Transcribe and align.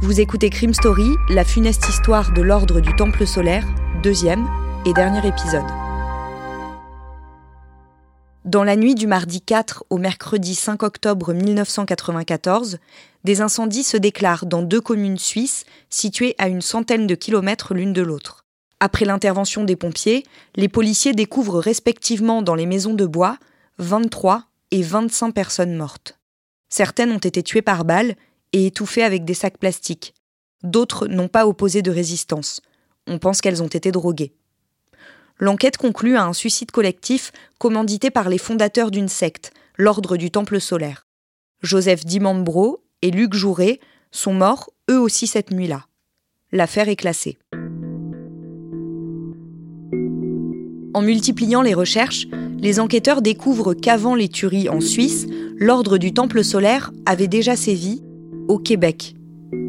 Vous 0.00 0.20
écoutez 0.20 0.48
Crime 0.48 0.74
Story, 0.74 1.16
la 1.28 1.44
funeste 1.44 1.88
histoire 1.88 2.32
de 2.32 2.40
l'ordre 2.40 2.80
du 2.80 2.94
Temple 2.94 3.26
solaire, 3.26 3.66
deuxième 4.00 4.48
et 4.86 4.92
dernier 4.92 5.26
épisode. 5.26 5.66
Dans 8.44 8.62
la 8.62 8.76
nuit 8.76 8.94
du 8.94 9.08
mardi 9.08 9.40
4 9.40 9.86
au 9.90 9.98
mercredi 9.98 10.54
5 10.54 10.84
octobre 10.84 11.34
1994, 11.34 12.78
des 13.24 13.40
incendies 13.40 13.82
se 13.82 13.96
déclarent 13.96 14.46
dans 14.46 14.62
deux 14.62 14.80
communes 14.80 15.18
suisses 15.18 15.64
situées 15.90 16.36
à 16.38 16.46
une 16.46 16.62
centaine 16.62 17.08
de 17.08 17.16
kilomètres 17.16 17.74
l'une 17.74 17.92
de 17.92 18.02
l'autre. 18.02 18.44
Après 18.78 19.04
l'intervention 19.04 19.64
des 19.64 19.74
pompiers, 19.74 20.22
les 20.54 20.68
policiers 20.68 21.12
découvrent 21.12 21.58
respectivement 21.58 22.40
dans 22.40 22.54
les 22.54 22.66
maisons 22.66 22.94
de 22.94 23.04
bois 23.04 23.36
23 23.78 24.44
et 24.70 24.82
25 24.82 25.32
personnes 25.32 25.74
mortes. 25.74 26.18
Certaines 26.68 27.10
ont 27.10 27.18
été 27.18 27.42
tuées 27.42 27.62
par 27.62 27.84
balles 27.84 28.14
et 28.52 28.66
étouffées 28.66 29.02
avec 29.02 29.24
des 29.24 29.34
sacs 29.34 29.58
plastiques. 29.58 30.14
D'autres 30.62 31.06
n'ont 31.06 31.28
pas 31.28 31.46
opposé 31.46 31.82
de 31.82 31.90
résistance. 31.90 32.60
On 33.06 33.18
pense 33.18 33.40
qu'elles 33.40 33.62
ont 33.62 33.68
été 33.68 33.92
droguées. 33.92 34.32
L'enquête 35.38 35.76
conclut 35.76 36.16
à 36.16 36.24
un 36.24 36.32
suicide 36.32 36.70
collectif 36.70 37.32
commandité 37.58 38.10
par 38.10 38.28
les 38.28 38.38
fondateurs 38.38 38.90
d'une 38.90 39.08
secte, 39.08 39.52
l'Ordre 39.76 40.16
du 40.16 40.30
Temple 40.30 40.60
solaire. 40.60 41.06
Joseph 41.62 42.04
Dimambro 42.04 42.82
et 43.02 43.10
Luc 43.10 43.34
Jouret 43.34 43.78
sont 44.10 44.34
morts 44.34 44.70
eux 44.90 44.98
aussi 44.98 45.26
cette 45.26 45.50
nuit-là. 45.50 45.86
L'affaire 46.50 46.88
est 46.88 46.96
classée. 46.96 47.38
En 50.94 51.02
multipliant 51.02 51.62
les 51.62 51.74
recherches, 51.74 52.26
les 52.58 52.80
enquêteurs 52.80 53.22
découvrent 53.22 53.74
qu'avant 53.74 54.16
les 54.16 54.28
tueries 54.28 54.68
en 54.68 54.80
Suisse, 54.80 55.26
l'Ordre 55.56 55.98
du 55.98 56.12
Temple 56.12 56.42
solaire 56.42 56.90
avait 57.06 57.28
déjà 57.28 57.54
sévi 57.54 58.02
au 58.48 58.58
Québec. 58.58 59.14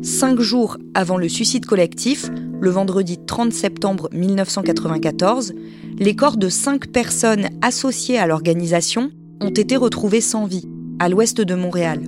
Cinq 0.02 0.40
jours 0.40 0.78
avant 0.94 1.18
le 1.18 1.30
suicide 1.30 1.66
collectif, 1.66 2.30
le 2.60 2.70
vendredi 2.70 3.18
30 3.18 3.54
septembre 3.54 4.10
1994, 4.12 5.54
les 5.98 6.16
corps 6.16 6.38
de 6.38 6.50
cinq 6.50 6.88
personnes 6.88 7.50
associées 7.62 8.18
à 8.18 8.28
l'organisation 8.28 9.12
ont 9.42 9.50
été 9.50 9.76
retrouvés 9.78 10.22
sans 10.22 10.46
vie, 10.46 10.68
à 11.00 11.08
l'ouest 11.08 11.40
de 11.40 11.56
Montréal. 11.56 12.02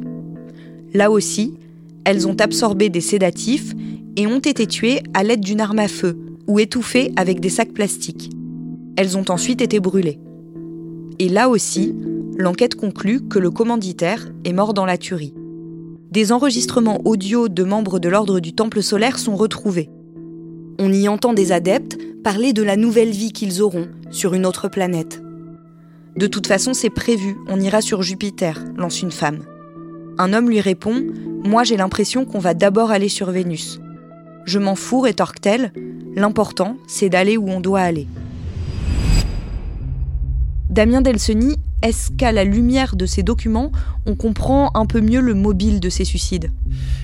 Là 0.94 1.12
aussi, 1.12 1.54
elles 2.04 2.28
ont 2.28 2.36
absorbé 2.36 2.90
des 2.90 3.02
sédatifs 3.02 3.74
et 4.18 4.28
ont 4.28 4.40
été 4.40 4.68
tuées 4.68 5.02
à 5.14 5.24
l'aide 5.24 5.42
d'une 5.42 5.62
arme 5.62 5.80
à 5.80 5.88
feu 5.88 6.18
ou 6.48 6.60
étouffées 6.60 7.14
avec 7.16 7.40
des 7.40 7.50
sacs 7.50 7.74
plastiques. 7.74 8.32
Elles 8.98 9.18
ont 9.18 9.26
ensuite 9.30 9.62
été 9.62 9.80
brûlées. 9.80 10.20
Et 11.20 11.30
là 11.30 11.48
aussi, 11.48 11.96
l'enquête 12.38 12.76
conclut 12.76 13.22
que 13.22 13.40
le 13.40 13.52
commanditaire 13.52 14.32
est 14.44 14.54
mort 14.54 14.74
dans 14.74 14.86
la 14.86 14.98
tuerie. 14.98 15.34
Des 16.12 16.34
enregistrements 16.34 17.00
audio 17.06 17.48
de 17.48 17.64
membres 17.64 17.98
de 17.98 18.10
l'ordre 18.10 18.42
du 18.42 18.52
Temple 18.52 18.84
solaire 18.84 19.18
sont 19.18 19.38
retrouvés. 19.38 19.90
On 20.78 20.92
y 20.92 21.08
entend 21.08 21.32
des 21.32 21.54
adeptes 21.54 21.98
parler 22.22 22.52
de 22.52 22.64
la 22.64 22.76
nouvelle 22.76 23.12
vie 23.12 23.32
qu'ils 23.32 23.62
auront 23.62 23.88
sur 24.10 24.34
une 24.34 24.46
autre 24.46 24.68
planète. 24.68 25.24
De 26.18 26.28
toute 26.28 26.48
façon, 26.48 26.74
c'est 26.74 26.90
prévu, 26.90 27.38
on 27.48 27.62
ira 27.62 27.80
sur 27.80 28.02
Jupiter, 28.02 28.62
lance 28.76 29.02
une 29.02 29.12
femme. 29.12 29.40
Un 30.18 30.34
homme 30.34 30.50
lui 30.50 30.60
répond 30.60 31.02
Moi 31.46 31.64
j'ai 31.64 31.78
l'impression 31.78 32.26
qu'on 32.26 32.40
va 32.40 32.54
d'abord 32.54 32.92
aller 32.92 33.08
sur 33.08 33.32
Vénus. 33.32 33.80
Je 34.44 34.60
m'en 34.60 34.76
fous, 34.76 35.00
rétorque-t-elle. 35.00 35.72
L'important, 36.14 36.76
c'est 36.88 37.08
d'aller 37.08 37.38
où 37.38 37.48
on 37.48 37.62
doit 37.62 37.80
aller. 37.80 38.08
Damien 40.70 41.02
Delseny, 41.02 41.56
est-ce 41.82 42.12
qu'à 42.12 42.32
la 42.32 42.44
lumière 42.44 42.96
de 42.96 43.06
ces 43.06 43.24
documents, 43.24 43.72
on 44.06 44.16
comprend 44.16 44.72
un 44.76 44.86
peu 44.86 45.02
mieux 45.02 45.22
le 45.22 45.34
mobile 45.34 45.80
de 45.80 45.90
ces 45.90 46.06
suicides? 46.06 46.52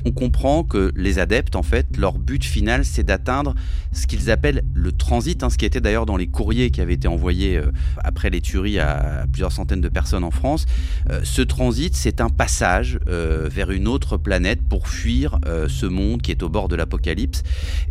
On 0.06 0.12
comprend 0.12 0.64
que 0.64 0.92
les 0.96 1.20
adeptes, 1.20 1.56
en 1.56 1.64
fait, 1.64 1.98
leur 1.98 2.18
but 2.18 2.44
final, 2.44 2.86
c'est 2.86 3.04
d'atteindre 3.04 3.56
ce 3.92 4.08
qu'ils 4.08 4.30
appellent 4.30 4.64
le 4.74 4.92
transit, 4.92 5.44
hein, 5.44 5.50
ce 5.50 5.58
qui 5.58 5.66
était 5.66 5.82
d'ailleurs 5.82 6.06
dans 6.06 6.18
les 6.18 6.28
courriers 6.28 6.72
qui 6.72 6.82
avaient 6.82 6.94
été 6.94 7.08
envoyés 7.08 7.58
euh, 7.58 7.72
après 8.04 8.30
les 8.30 8.42
tueries 8.42 8.80
à, 8.80 9.26
plusieurs 9.32 9.52
centaines 9.52 9.82
de 9.82 9.90
personnes 9.90 10.24
en 10.24 10.32
France. 10.32 10.66
Euh, 11.10 11.22
ce 11.24 11.42
transit, 11.42 11.96
c'est 11.96 12.22
un 12.22 12.30
passage 12.30 13.00
euh, 13.08 13.50
vers 13.52 13.72
une 13.72 13.88
autre 13.88 14.18
planète 14.18 14.62
pour 14.68 14.88
fuir 14.88 15.40
ce 15.68 15.86
monde 15.86 16.22
qui 16.22 16.32
est 16.32 16.44
au 16.44 16.50
bord 16.50 16.68
de 16.68 16.76
l'apocalypse. 16.76 17.44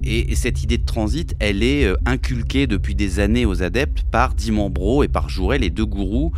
Et, 0.03 0.33
et, 0.33 0.35
cette 0.35 0.63
idée 0.63 0.79
de 0.79 0.85
transit, 0.85 1.35
elle 1.39 1.63
est 1.63 1.89
inculquée 2.05 2.67
depuis 2.67 2.95
des 2.95 3.21
années 3.21 3.47
aux 3.47 3.63
adeptes 3.63 4.03
par 4.11 4.35
Dimambro 4.35 5.03
et 5.03 5.09
par 5.09 5.29
Jouret, 5.29 5.59
les 5.59 5.71
deux 5.71 5.87
gourous 5.87 6.33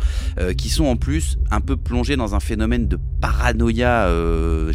qui 0.57 0.69
sont 0.69 0.85
en 0.85 0.95
plus 0.95 1.37
un 1.51 1.61
peu 1.61 1.77
plongés 1.77 2.15
dans 2.15 2.35
un 2.35 2.39
phénomène 2.39 2.87
de 2.87 2.97
paranoïa 3.21 4.07
euh, 4.07 4.71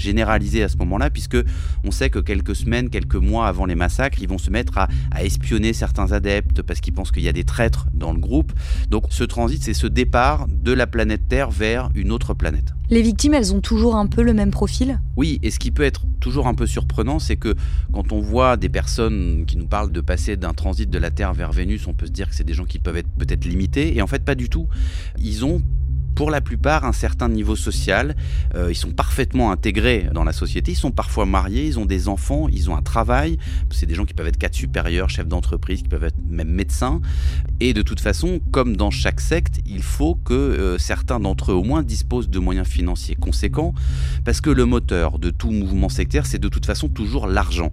à 0.63 0.69
ce 0.69 0.77
moment-là, 0.79 1.11
puisque 1.11 1.39
on 1.85 1.91
sait 1.91 2.11
que 2.11 2.19
quelques 2.19 2.57
semaines, 2.57 2.91
quelques 2.91 3.15
mois 3.17 3.47
avant 3.47 3.67
les 3.67 3.75
massacres, 3.75 4.19
ils 4.21 4.29
vont 4.29 4.39
se 4.39 4.51
mettre 4.51 4.79
à, 4.79 4.89
à 5.11 5.25
espionner 5.25 5.73
certains 5.73 6.13
adeptes 6.13 6.63
parce 6.63 6.81
qu'ils 6.81 6.93
pensent 6.93 7.11
qu'il 7.11 7.23
y 7.23 7.29
a 7.29 7.33
des 7.33 7.45
traîtres 7.45 7.87
dans 7.95 8.13
le 8.13 8.19
groupe. 8.19 8.53
Donc 8.91 9.05
ce 9.11 9.25
transit, 9.25 9.63
c'est 9.63 9.75
ce 9.75 9.87
départ 9.87 10.47
de 10.49 10.73
la 10.73 10.87
planète 10.87 11.29
Terre 11.29 11.51
vers 11.51 11.91
une 11.95 12.13
autre 12.13 12.35
planète. 12.35 12.73
Les 12.91 13.01
victimes, 13.01 13.33
elles 13.33 13.55
ont 13.55 13.63
toujours 13.63 13.97
un 13.97 14.07
peu 14.07 14.23
le 14.23 14.35
même 14.35 14.51
profil? 14.51 15.01
Oui, 15.17 15.41
et 15.43 15.51
ce 15.51 15.59
qui 15.59 15.71
peut 15.71 15.85
être 15.85 16.03
toujours 16.21 16.47
un 16.47 16.55
peu 16.55 16.67
surprenant, 16.67 17.19
c'est 17.19 17.37
que 17.37 17.55
quand 17.93 18.13
on 18.13 18.21
voit 18.21 18.59
des 18.59 18.69
personnes 18.69 19.45
qui 19.47 19.57
nous 19.57 19.67
parlent 19.67 19.91
de 19.91 20.03
passer 20.03 20.37
d'un 20.37 20.53
transit 20.53 20.89
de 20.89 20.99
la 20.99 21.11
Terre 21.11 21.33
vers 21.33 21.51
Vénus, 21.51 21.87
on 21.87 21.95
peut 21.95 22.07
se 22.07 22.11
dire 22.11 22.29
que 22.29 22.35
c'est 22.35 22.45
des 22.45 22.53
gens 22.53 22.67
qui 22.67 22.79
peuvent 22.79 22.99
être 22.99 23.09
peut-être 23.17 23.47
limités, 23.47 23.97
et 23.97 24.03
en 24.03 24.07
fait 24.07 24.23
pas 24.23 24.35
du 24.35 24.51
tout. 24.51 24.69
Ils 25.19 25.47
ont 25.47 25.63
pour 26.15 26.31
la 26.31 26.41
plupart 26.41 26.85
un 26.85 26.93
certain 26.93 27.29
niveau 27.29 27.57
social. 27.57 28.17
Euh, 28.55 28.71
ils 28.71 28.77
sont 28.77 28.93
parfaitement 28.93 29.51
intégrés 29.51 30.09
dans 30.13 30.25
la 30.25 30.33
société. 30.33 30.73
Ils 30.73 30.77
sont 30.77 30.91
parfois 30.91 31.27
mariés, 31.27 31.67
ils 31.67 31.79
ont 31.79 31.87
des 31.87 32.09
enfants, 32.09 32.49
ils 32.49 32.71
ont 32.71 32.77
un 32.77 32.83
travail. 32.83 33.39
C'est 33.71 33.87
des 33.87 33.95
gens 33.95 34.05
qui 34.05 34.15
peuvent 34.15 34.29
être 34.29 34.39
cadres 34.39 34.55
supérieurs, 34.55 35.11
chefs 35.11 35.29
d'entreprise, 35.29 35.83
qui 35.83 35.89
peuvent 35.89 36.05
être 36.05 36.19
même 36.29 36.49
médecins. 36.49 37.01
Et 37.61 37.75
de 37.75 37.83
toute 37.83 38.01
façon, 38.01 38.41
comme 38.51 38.77
dans 38.77 38.91
chaque 38.91 39.21
secte, 39.21 39.61
il 39.67 39.83
faut 39.83 40.15
que 40.15 40.35
euh, 40.35 40.79
certains 40.79 41.21
d'entre 41.21 41.53
eux 41.53 41.55
au 41.55 41.65
moins 41.65 41.83
disposent 41.83 42.29
de 42.29 42.39
moyens 42.39 42.67
financiers 42.67 43.17
conséquents, 43.17 43.75
parce 44.25 44.41
que 44.41 44.51
le 44.51 44.65
moteur 44.65 45.19
de 45.19 45.31
tout 45.31 45.51
mouvement 45.51 45.89
sectaire, 45.89 46.27
c'est 46.27 46.39
de 46.39 46.49
toute 46.49 46.67
façon 46.67 46.89
toujours 46.89 47.27
l'argent. 47.27 47.71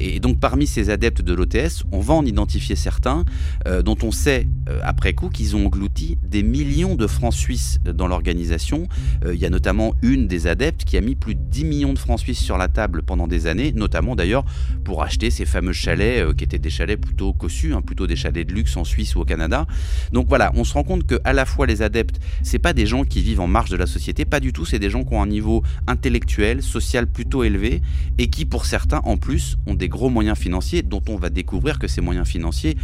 Et 0.00 0.20
donc 0.20 0.40
parmi 0.40 0.66
ces 0.66 0.90
adeptes 0.90 1.22
de 1.22 1.34
l'OTS, 1.34 1.84
on 1.92 2.00
va 2.00 2.14
en 2.14 2.24
identifier 2.24 2.76
certains 2.76 3.24
euh, 3.66 3.82
dont 3.82 3.96
on 4.02 4.10
sait 4.10 4.46
après 4.82 5.12
coup 5.12 5.28
qu'ils 5.28 5.56
ont 5.56 5.66
englouti 5.66 6.18
des 6.22 6.42
millions 6.42 6.94
de 6.94 7.06
francs 7.06 7.34
suisses 7.34 7.78
dans 7.92 8.06
l'organisation. 8.06 8.88
Euh, 9.24 9.34
il 9.34 9.40
y 9.40 9.46
a 9.46 9.50
notamment 9.50 9.94
une 10.02 10.26
des 10.26 10.46
adeptes 10.46 10.84
qui 10.84 10.96
a 10.96 11.00
mis 11.00 11.14
plus 11.14 11.34
de 11.34 11.40
10 11.40 11.64
millions 11.64 11.92
de 11.92 11.98
francs 11.98 12.20
suisses 12.20 12.38
sur 12.38 12.58
la 12.58 12.68
table 12.68 13.02
pendant 13.02 13.26
des 13.26 13.46
années, 13.46 13.72
notamment 13.72 14.16
d'ailleurs 14.16 14.44
pour 14.84 15.02
acheter 15.02 15.30
ces 15.30 15.44
fameux 15.44 15.72
chalets 15.72 16.24
euh, 16.24 16.32
qui 16.34 16.44
étaient 16.44 16.58
des 16.58 16.70
chalets 16.70 17.00
plutôt 17.00 17.32
cossus, 17.32 17.74
hein, 17.74 17.82
plutôt 17.82 18.06
des 18.06 18.16
chalets 18.16 18.46
de 18.46 18.52
luxe 18.52 18.76
en 18.76 18.84
Suisse 18.84 19.14
ou 19.16 19.20
au 19.20 19.24
Canada. 19.24 19.66
Donc 20.12 20.28
voilà, 20.28 20.52
on 20.54 20.64
se 20.64 20.74
rend 20.74 20.84
compte 20.84 21.06
que 21.06 21.20
à 21.24 21.32
la 21.32 21.44
fois 21.44 21.66
les 21.66 21.82
adeptes, 21.82 22.20
c'est 22.42 22.58
pas 22.58 22.72
des 22.72 22.86
gens 22.86 23.04
qui 23.04 23.20
vivent 23.20 23.40
en 23.40 23.48
marge 23.48 23.70
de 23.70 23.76
la 23.76 23.86
société, 23.86 24.24
pas 24.24 24.40
du 24.40 24.52
tout, 24.52 24.64
c'est 24.64 24.78
des 24.78 24.90
gens 24.90 25.04
qui 25.04 25.14
ont 25.14 25.22
un 25.22 25.26
niveau 25.26 25.62
intellectuel, 25.86 26.62
social 26.62 27.06
plutôt 27.06 27.44
élevé 27.44 27.82
et 28.18 28.28
qui 28.28 28.44
pour 28.44 28.66
certains 28.66 29.00
en 29.04 29.16
plus 29.16 29.56
ont 29.66 29.74
des 29.74 29.88
gros 29.88 30.10
moyens 30.10 30.38
financiers 30.38 30.82
dont 30.82 31.02
on 31.08 31.16
va 31.16 31.30
découvrir 31.30 31.78
que 31.78 31.88
ces 31.88 32.00
moyens 32.00 32.26
financiers 32.26 32.76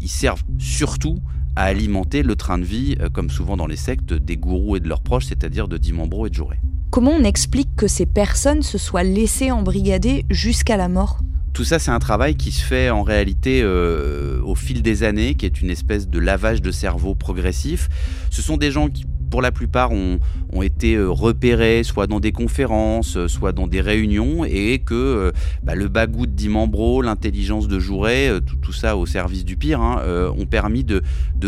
ils 0.00 0.08
servent 0.08 0.42
surtout 0.58 1.20
à 1.56 1.64
alimenter 1.64 2.22
le 2.22 2.36
train 2.36 2.58
de 2.58 2.64
vie, 2.64 2.96
euh, 3.00 3.08
comme 3.08 3.30
souvent 3.30 3.56
dans 3.56 3.66
les 3.66 3.76
sectes, 3.76 4.12
des 4.12 4.36
gourous 4.36 4.76
et 4.76 4.80
de 4.80 4.88
leurs 4.88 5.02
proches, 5.02 5.26
c'est-à-dire 5.26 5.68
de 5.68 5.76
Dimambro 5.76 6.26
et 6.26 6.30
de 6.30 6.34
Jouret. 6.34 6.60
Comment 6.90 7.12
on 7.12 7.24
explique 7.24 7.74
que 7.76 7.86
ces 7.86 8.06
personnes 8.06 8.62
se 8.62 8.78
soient 8.78 9.02
laissées 9.02 9.50
embrigader 9.50 10.24
jusqu'à 10.30 10.76
la 10.76 10.88
mort? 10.88 11.20
Tout 11.52 11.64
ça, 11.64 11.78
c'est 11.78 11.90
un 11.90 11.98
travail 11.98 12.36
qui 12.36 12.52
se 12.52 12.64
fait 12.64 12.90
en 12.90 13.02
réalité 13.02 13.60
euh, 13.62 14.40
au 14.42 14.54
fil 14.54 14.82
des 14.82 15.02
années, 15.02 15.34
qui 15.34 15.46
est 15.46 15.60
une 15.60 15.70
espèce 15.70 16.08
de 16.08 16.18
lavage 16.18 16.62
de 16.62 16.70
cerveau 16.70 17.14
progressif. 17.14 17.88
Ce 18.30 18.40
sont 18.42 18.56
des 18.56 18.70
gens 18.70 18.88
qui 18.88 19.04
pour 19.30 19.42
la 19.42 19.52
plupart, 19.52 19.92
ont, 19.92 20.18
été 20.62 20.96
euh, 20.96 21.08
repérés 21.08 21.82
soit 21.84 22.06
dans 22.06 22.20
des 22.20 22.32
conférences, 22.32 23.16
euh, 23.16 23.28
soit 23.28 23.52
dans 23.52 23.66
des 23.66 23.80
réunions, 23.80 24.44
et 24.44 24.80
que 24.84 24.94
euh, 24.94 25.32
bah, 25.62 25.74
le 25.74 25.88
bagou 25.88 26.26
de 26.26 26.32
Dimambro, 26.32 27.00
l'intelligence 27.00 27.68
de 27.68 27.78
Jouret, 27.78 28.30
tout, 28.62 28.72
ça 28.72 28.96
au 28.96 29.06
service 29.06 29.44
du 29.44 29.56
pire, 29.56 29.80
hein, 29.80 30.02
ont 30.36 30.46
permis 30.46 30.84
de, 30.84 31.02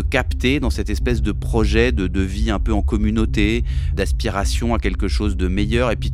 capter 0.09 0.59
dans 0.59 0.69
cette 0.69 0.89
espèce 0.89 1.21
de 1.21 1.31
projet 1.31 1.91
de, 1.91 2.07
de 2.07 2.21
vie 2.21 2.51
un 2.51 2.59
peu 2.59 2.73
en 2.73 2.81
communauté, 2.81 3.63
d'aspiration 3.93 4.73
à 4.73 4.79
quelque 4.79 5.07
chose 5.07 5.37
de 5.37 5.47
meilleur, 5.47 5.91
et 5.91 5.95
puis 5.95 6.13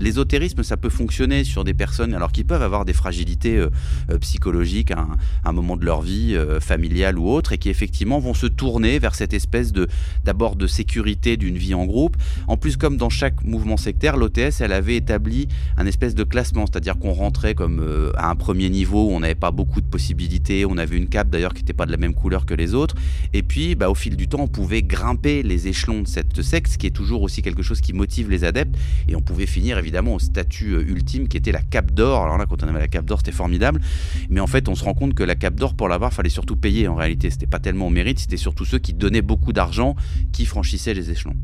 l'ésotérisme, 0.00 0.62
ça 0.62 0.76
peut 0.76 0.88
fonctionner 0.88 1.44
sur 1.44 1.64
des 1.64 1.74
personnes 1.74 2.14
alors 2.14 2.32
qui 2.32 2.44
peuvent 2.44 2.62
avoir 2.62 2.84
des 2.84 2.92
fragilités 2.92 3.56
euh, 3.56 3.70
euh, 4.10 4.18
psychologiques 4.18 4.90
à 4.90 5.06
un, 5.44 5.52
moment 5.52 5.76
de 5.76 5.84
leur 5.84 6.00
vie, 6.00 6.34
euh, 6.34 6.60
familiale 6.60 7.18
ou 7.18 7.28
autre, 7.28 7.52
et 7.52 7.58
qui 7.58 7.68
effectivement 7.68 8.18
vont 8.18 8.34
se 8.34 8.46
tourner 8.46 8.98
vers 8.98 9.14
cette 9.14 9.34
espèce 9.34 9.72
de 9.72 9.88
d'abord 10.24 10.56
de 10.56 10.66
sécurité 10.66 11.36
d'une 11.36 11.58
vie 11.58 11.74
en 11.74 11.84
groupe. 11.84 12.16
En 12.48 12.56
plus, 12.56 12.76
comme 12.76 12.96
dans 12.96 13.10
chaque 13.10 13.44
mouvement 13.44 13.76
sectaire, 13.76 14.16
l'OTS, 14.16 14.60
elle 14.60 14.72
avait 14.72 14.96
établi 14.96 15.48
un 15.76 15.86
espèce 15.86 16.14
de 16.14 16.24
classement, 16.24 16.66
c'est-à-dire 16.66 16.98
qu'on 16.98 17.12
rentrait 17.12 17.54
comme 17.54 18.12
à 18.16 18.30
un 18.30 18.36
premier 18.36 18.70
niveau 18.70 19.08
où 19.08 19.10
on 19.10 19.20
n'avait 19.20 19.34
pas 19.34 19.50
beaucoup 19.50 19.80
de 19.80 19.86
possibilités, 19.86 20.64
on 20.64 20.78
avait 20.78 20.96
une 20.96 21.08
cape 21.08 21.30
d'ailleurs 21.30 21.52
qui 21.52 21.62
n'était 21.62 21.72
pas 21.72 21.86
de 21.86 21.92
la 21.92 21.96
même 21.96 22.14
couleur 22.14 22.46
que 22.46 22.54
les 22.54 22.74
autres, 22.74 22.94
et 23.32 23.42
puis 23.42 23.74
bah, 23.74 23.90
au 23.90 23.94
fil 23.94 24.16
du 24.16 24.28
temps, 24.28 24.40
on 24.40 24.48
pouvait 24.48 24.82
grimper 24.82 25.42
les 25.42 25.68
échelons 25.68 26.02
de 26.02 26.08
cette 26.08 26.40
secte, 26.42 26.72
ce 26.72 26.78
qui 26.78 26.86
est 26.86 26.90
toujours 26.90 27.22
aussi 27.22 27.42
quelque 27.42 27.62
chose 27.62 27.80
qui 27.80 27.92
motive 27.92 28.30
les 28.30 28.44
adeptes, 28.44 28.76
et 29.08 29.16
on 29.16 29.20
pouvait 29.20 29.46
finir 29.46 29.78
évidemment 29.78 29.89
évidemment 29.90 30.14
au 30.14 30.18
statut 30.20 30.74
euh, 30.74 30.84
ultime 30.86 31.26
qui 31.26 31.36
était 31.36 31.50
la 31.50 31.62
cape 31.62 31.90
d'or. 31.90 32.22
Alors 32.22 32.38
là, 32.38 32.46
quand 32.48 32.62
on 32.62 32.68
avait 32.68 32.78
la 32.78 32.86
cape 32.86 33.06
d'or, 33.06 33.18
c'était 33.18 33.32
formidable. 33.32 33.80
Mais 34.28 34.38
en 34.38 34.46
fait, 34.46 34.68
on 34.68 34.76
se 34.76 34.84
rend 34.84 34.94
compte 34.94 35.14
que 35.14 35.24
la 35.24 35.34
cape 35.34 35.56
d'or, 35.56 35.74
pour 35.74 35.88
l'avoir, 35.88 36.12
fallait 36.12 36.28
surtout 36.30 36.54
payer 36.54 36.86
en 36.86 36.94
réalité. 36.94 37.28
C'était 37.28 37.48
pas 37.48 37.58
tellement 37.58 37.88
au 37.88 37.90
mérite, 37.90 38.20
c'était 38.20 38.36
surtout 38.36 38.64
ceux 38.64 38.78
qui 38.78 38.92
donnaient 38.92 39.20
beaucoup 39.20 39.52
d'argent 39.52 39.96
qui 40.32 40.46
franchissaient 40.46 40.94
les 40.94 41.10
échelons. 41.10 41.34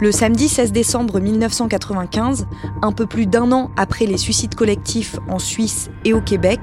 Le 0.00 0.10
samedi 0.10 0.48
16 0.48 0.72
décembre 0.72 1.20
1995, 1.20 2.46
un 2.80 2.92
peu 2.92 3.04
plus 3.04 3.26
d'un 3.26 3.52
an 3.52 3.70
après 3.76 4.06
les 4.06 4.16
suicides 4.16 4.54
collectifs 4.54 5.18
en 5.28 5.38
Suisse 5.38 5.90
et 6.06 6.14
au 6.14 6.22
Québec, 6.22 6.60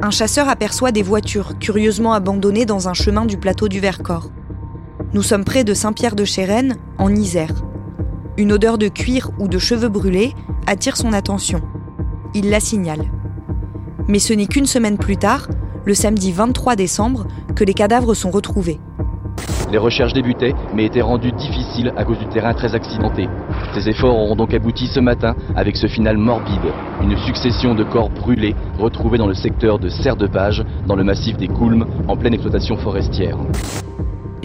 un 0.00 0.10
chasseur 0.10 0.48
aperçoit 0.48 0.92
des 0.92 1.02
voitures 1.02 1.58
curieusement 1.58 2.12
abandonnées 2.12 2.66
dans 2.66 2.88
un 2.88 2.94
chemin 2.94 3.24
du 3.24 3.36
plateau 3.36 3.68
du 3.68 3.80
Vercors. 3.80 4.30
Nous 5.12 5.22
sommes 5.22 5.44
près 5.44 5.64
de 5.64 5.74
Saint-Pierre-de-Chérennes, 5.74 6.76
en 6.98 7.12
Isère. 7.14 7.64
Une 8.36 8.50
odeur 8.50 8.78
de 8.78 8.88
cuir 8.88 9.30
ou 9.38 9.46
de 9.46 9.58
cheveux 9.58 9.88
brûlés 9.88 10.34
attire 10.66 10.96
son 10.96 11.12
attention. 11.12 11.60
Il 12.34 12.50
la 12.50 12.58
signale. 12.58 13.04
Mais 14.08 14.18
ce 14.18 14.32
n'est 14.32 14.46
qu'une 14.46 14.66
semaine 14.66 14.98
plus 14.98 15.16
tard, 15.16 15.46
le 15.84 15.94
samedi 15.94 16.32
23 16.32 16.74
décembre, 16.74 17.28
que 17.54 17.62
les 17.62 17.74
cadavres 17.74 18.14
sont 18.14 18.32
retrouvés. 18.32 18.80
Les 19.70 19.78
recherches 19.78 20.12
débutaient, 20.14 20.52
mais 20.74 20.86
étaient 20.86 21.00
rendues 21.00 21.30
difficiles 21.30 21.92
à 21.96 22.04
cause 22.04 22.18
du 22.18 22.26
terrain 22.26 22.54
très 22.54 22.74
accidenté. 22.74 23.28
Ces 23.72 23.88
efforts 23.88 24.16
auront 24.16 24.34
donc 24.34 24.52
abouti 24.52 24.88
ce 24.88 24.98
matin 24.98 25.36
avec 25.54 25.76
ce 25.76 25.86
final 25.86 26.16
morbide, 26.16 26.72
une 27.02 27.16
succession 27.18 27.76
de 27.76 27.84
corps 27.84 28.10
brûlés 28.10 28.56
retrouvés 28.80 29.18
dans 29.18 29.28
le 29.28 29.34
secteur 29.34 29.78
de 29.78 29.88
Serre 29.88 30.16
de 30.16 30.26
Page, 30.26 30.64
dans 30.88 30.96
le 30.96 31.04
massif 31.04 31.36
des 31.36 31.48
Coulmes, 31.48 31.86
en 32.08 32.16
pleine 32.16 32.34
exploitation 32.34 32.76
forestière. 32.78 33.38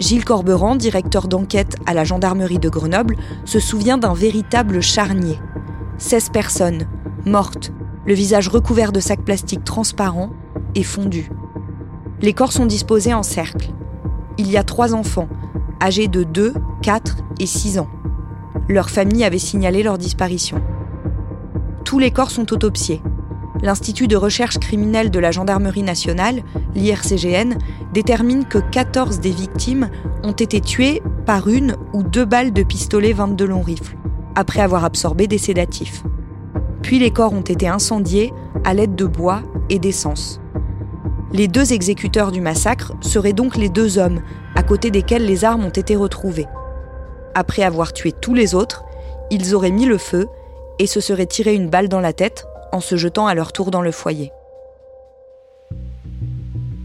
Gilles 0.00 0.24
Corberan, 0.24 0.76
directeur 0.76 1.28
d'enquête 1.28 1.76
à 1.84 1.92
la 1.92 2.04
gendarmerie 2.04 2.58
de 2.58 2.70
Grenoble, 2.70 3.16
se 3.44 3.60
souvient 3.60 3.98
d'un 3.98 4.14
véritable 4.14 4.80
charnier. 4.80 5.38
16 5.98 6.30
personnes, 6.30 6.86
mortes, 7.26 7.70
le 8.06 8.14
visage 8.14 8.48
recouvert 8.48 8.92
de 8.92 9.00
sacs 9.00 9.22
plastiques 9.22 9.62
transparents 9.62 10.30
et 10.74 10.84
fondus. 10.84 11.30
Les 12.22 12.32
corps 12.32 12.52
sont 12.52 12.64
disposés 12.64 13.12
en 13.12 13.22
cercle. 13.22 13.74
Il 14.38 14.50
y 14.50 14.56
a 14.56 14.64
trois 14.64 14.94
enfants, 14.94 15.28
âgés 15.82 16.08
de 16.08 16.22
2, 16.22 16.54
4 16.80 17.18
et 17.38 17.46
6 17.46 17.78
ans. 17.78 17.88
Leur 18.68 18.88
famille 18.88 19.22
avait 19.22 19.38
signalé 19.38 19.82
leur 19.82 19.98
disparition. 19.98 20.62
Tous 21.84 21.98
les 21.98 22.10
corps 22.10 22.30
sont 22.30 22.50
autopsiés 22.54 23.02
l'Institut 23.62 24.08
de 24.08 24.16
recherche 24.16 24.58
criminelle 24.58 25.10
de 25.10 25.18
la 25.18 25.30
Gendarmerie 25.30 25.82
nationale, 25.82 26.42
l'IRCGN, 26.74 27.58
détermine 27.92 28.46
que 28.46 28.58
14 28.58 29.20
des 29.20 29.30
victimes 29.30 29.90
ont 30.22 30.32
été 30.32 30.60
tuées 30.60 31.02
par 31.26 31.48
une 31.48 31.76
ou 31.92 32.02
deux 32.02 32.24
balles 32.24 32.52
de 32.52 32.62
pistolet 32.62 33.12
22 33.12 33.46
long 33.46 33.62
rifle, 33.62 33.96
après 34.34 34.60
avoir 34.60 34.84
absorbé 34.84 35.26
des 35.26 35.38
sédatifs. 35.38 36.02
Puis 36.82 36.98
les 36.98 37.10
corps 37.10 37.32
ont 37.32 37.40
été 37.40 37.68
incendiés 37.68 38.32
à 38.64 38.74
l'aide 38.74 38.94
de 38.94 39.04
bois 39.04 39.42
et 39.68 39.78
d'essence. 39.78 40.40
Les 41.32 41.46
deux 41.46 41.72
exécuteurs 41.72 42.32
du 42.32 42.40
massacre 42.40 42.92
seraient 43.00 43.32
donc 43.32 43.56
les 43.56 43.68
deux 43.68 43.98
hommes 43.98 44.20
à 44.56 44.62
côté 44.62 44.90
desquels 44.90 45.24
les 45.24 45.44
armes 45.44 45.64
ont 45.64 45.70
été 45.70 45.94
retrouvées. 45.94 46.48
Après 47.34 47.62
avoir 47.62 47.92
tué 47.92 48.12
tous 48.12 48.34
les 48.34 48.54
autres, 48.54 48.82
ils 49.30 49.54
auraient 49.54 49.70
mis 49.70 49.86
le 49.86 49.98
feu 49.98 50.26
et 50.80 50.86
se 50.86 51.00
seraient 51.00 51.26
tiré 51.26 51.54
une 51.54 51.68
balle 51.68 51.88
dans 51.88 52.00
la 52.00 52.12
tête 52.12 52.46
en 52.72 52.80
se 52.80 52.96
jetant 52.96 53.26
à 53.26 53.34
leur 53.34 53.52
tour 53.52 53.70
dans 53.70 53.82
le 53.82 53.92
foyer. 53.92 54.32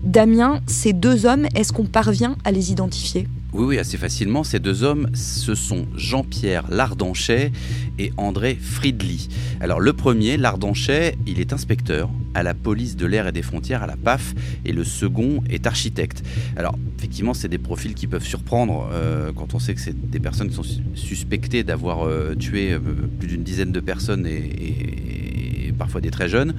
Damien, 0.04 0.62
ces 0.66 0.94
deux 0.94 1.26
hommes, 1.26 1.46
est-ce 1.56 1.74
qu'on 1.74 1.86
parvient 1.86 2.38
à 2.46 2.52
les 2.52 2.72
identifier? 2.72 3.28
Oui, 3.52 3.64
oui, 3.64 3.80
assez 3.80 3.98
facilement. 3.98 4.44
Ces 4.44 4.60
deux 4.60 4.84
hommes, 4.84 5.10
ce 5.14 5.56
sont 5.56 5.88
Jean-Pierre 5.96 6.66
Lardanchet 6.70 7.52
et 7.98 8.12
André 8.18 8.56
Friedli. 8.56 9.30
Alors 9.62 9.80
le 9.80 9.94
premier, 9.94 10.38
Lardanchet, 10.38 11.16
il 11.26 11.40
est 11.40 11.54
inspecteur 11.54 12.10
à 12.34 12.44
la 12.44 12.54
police 12.54 12.98
de 12.98 13.06
l'air 13.06 13.28
et 13.28 13.32
des 13.32 13.42
frontières, 13.42 13.82
à 13.82 13.88
la 13.88 13.96
PAF, 13.96 14.36
et 14.66 14.74
le 14.74 14.84
second 14.84 15.42
est 15.50 15.68
architecte. 15.68 16.22
Alors 16.58 16.78
effectivement, 16.98 17.34
c'est 17.34 17.48
des 17.48 17.58
profils 17.58 17.94
qui 17.94 18.08
peuvent 18.08 18.26
surprendre 18.26 18.90
euh, 18.92 19.32
quand 19.34 19.54
on 19.54 19.60
sait 19.60 19.74
que 19.74 19.82
c'est 19.82 20.10
des 20.10 20.20
personnes 20.20 20.50
qui 20.50 20.56
sont 20.56 20.82
suspectées 20.94 21.64
d'avoir 21.64 22.06
euh, 22.06 22.36
tué 22.36 22.74
euh, 22.74 22.80
plus 23.20 23.28
d'une 23.28 23.44
dizaine 23.44 23.72
de 23.72 23.80
personnes 23.80 24.28
et 24.28 25.55
parfois 25.72 26.02
des 26.02 26.12
très 26.12 26.30
jeunes. 26.30 26.54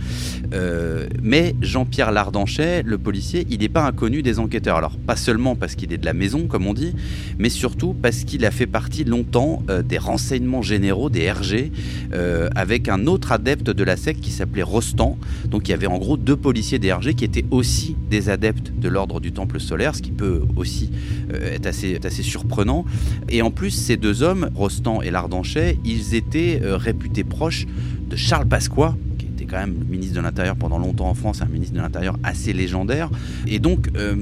Euh, 0.53 1.07
mais 1.23 1.55
Jean-Pierre 1.61 2.13
Lardanchet, 2.13 2.83
le 2.83 2.99
policier, 2.99 3.47
il 3.51 3.61
n'est 3.61 3.69
pas 3.69 3.87
inconnu 3.87 4.23
des 4.23 4.39
enquêteurs. 4.39 4.77
Alors 4.77 4.97
pas 4.97 5.17
seulement 5.17 5.57
parce 5.57 5.75
qu'il 5.75 5.93
est 5.93 5.99
de 5.99 6.05
la 6.05 6.13
maison, 6.13 6.47
comme 6.47 6.67
on 6.67 6.75
dit, 6.75 6.95
mais 7.39 7.49
surtout 7.49 7.95
parce 7.95 8.25
qu'il 8.25 8.45
a 8.45 8.51
fait 8.51 8.67
partie 8.67 9.05
longtemps 9.05 9.63
euh, 9.71 9.83
des 9.83 9.99
renseignements 9.99 10.63
généraux, 10.63 11.11
des 11.11 11.31
RG, 11.31 11.71
euh, 12.13 12.49
avec 12.55 12.89
un 12.89 13.07
autre 13.07 13.33
adepte 13.33 13.71
de 13.71 13.85
la 13.85 13.97
secte 13.97 14.21
qui 14.21 14.31
s'appelait 14.31 14.63
Rostand. 14.63 15.19
Donc 15.49 15.69
il 15.69 15.71
y 15.71 15.75
avait 15.75 15.87
en 15.87 15.99
gros 15.99 16.17
deux 16.17 16.37
policiers 16.37 16.79
des 16.79 16.93
RG 16.93 17.15
qui 17.15 17.25
étaient 17.25 17.45
aussi 17.51 17.97
des 18.11 18.29
adeptes 18.29 18.73
de 18.79 18.89
l'ordre 18.89 19.21
du 19.21 19.33
Temple 19.33 19.61
solaire, 19.61 19.95
ce 19.95 20.03
qui 20.03 20.11
peut 20.11 20.43
aussi 20.57 20.91
être 21.33 21.67
assez, 21.67 21.99
assez 22.05 22.23
surprenant. 22.23 22.85
Et 23.29 23.43
en 23.43 23.51
plus, 23.51 23.71
ces 23.71 23.97
deux 23.97 24.23
hommes, 24.23 24.51
Rostand 24.55 25.03
et 25.03 25.11
Lardanchet, 25.11 25.79
ils 25.85 26.15
étaient 26.15 26.61
réputés 26.63 27.25
proches 27.25 27.67
de 28.09 28.17
Charles 28.17 28.47
Pasqua, 28.47 28.97
qui 29.19 29.27
était 29.27 29.45
quand 29.45 29.59
même 29.59 29.77
le 29.79 29.85
ministre 29.85 30.17
de 30.17 30.21
l'Intérieur 30.21 30.57
pendant 30.57 30.79
longtemps 30.79 31.09
en 31.09 31.15
France, 31.15 31.43
un 31.43 31.47
ministre 31.47 31.75
de 31.75 31.81
l'Intérieur 31.81 32.19
assez 32.23 32.53
légendaire. 32.53 33.11
Et 33.47 33.59
donc, 33.59 33.91
euh, 33.97 34.17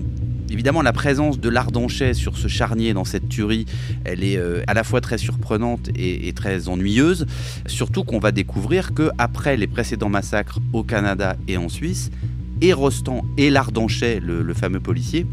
évidemment, 0.50 0.82
la 0.82 0.92
présence 0.92 1.38
de 1.38 1.48
l'Ardanchet 1.48 2.14
sur 2.14 2.38
ce 2.38 2.48
charnier 2.48 2.94
dans 2.94 3.04
cette 3.04 3.28
tuerie, 3.28 3.66
elle 4.04 4.22
est 4.24 4.36
euh, 4.36 4.62
à 4.66 4.74
la 4.74 4.84
fois 4.84 5.00
très 5.00 5.18
surprenante 5.18 5.90
et, 5.96 6.32
très 6.32 6.68
ennuyeuse. 6.68 7.26
Surtout 7.66 8.04
qu'on 8.04 8.18
va 8.18 8.32
découvrir 8.32 8.94
que 8.94 9.10
après 9.18 9.56
les 9.56 9.66
précédents 9.66 10.08
massacres 10.08 10.60
au 10.72 10.82
Canada 10.82 11.36
et 11.48 11.56
en 11.56 11.68
Suisse, 11.68 12.10
et 12.60 12.72
Rostand 12.72 13.24
et 13.36 13.50
l'Ardanchet, 13.50 14.20
le, 14.20 14.54
fameux 14.54 14.80
policier, 14.80 15.26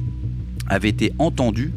avaient 0.67 0.89
été 0.89 1.13
entendus 1.19 1.71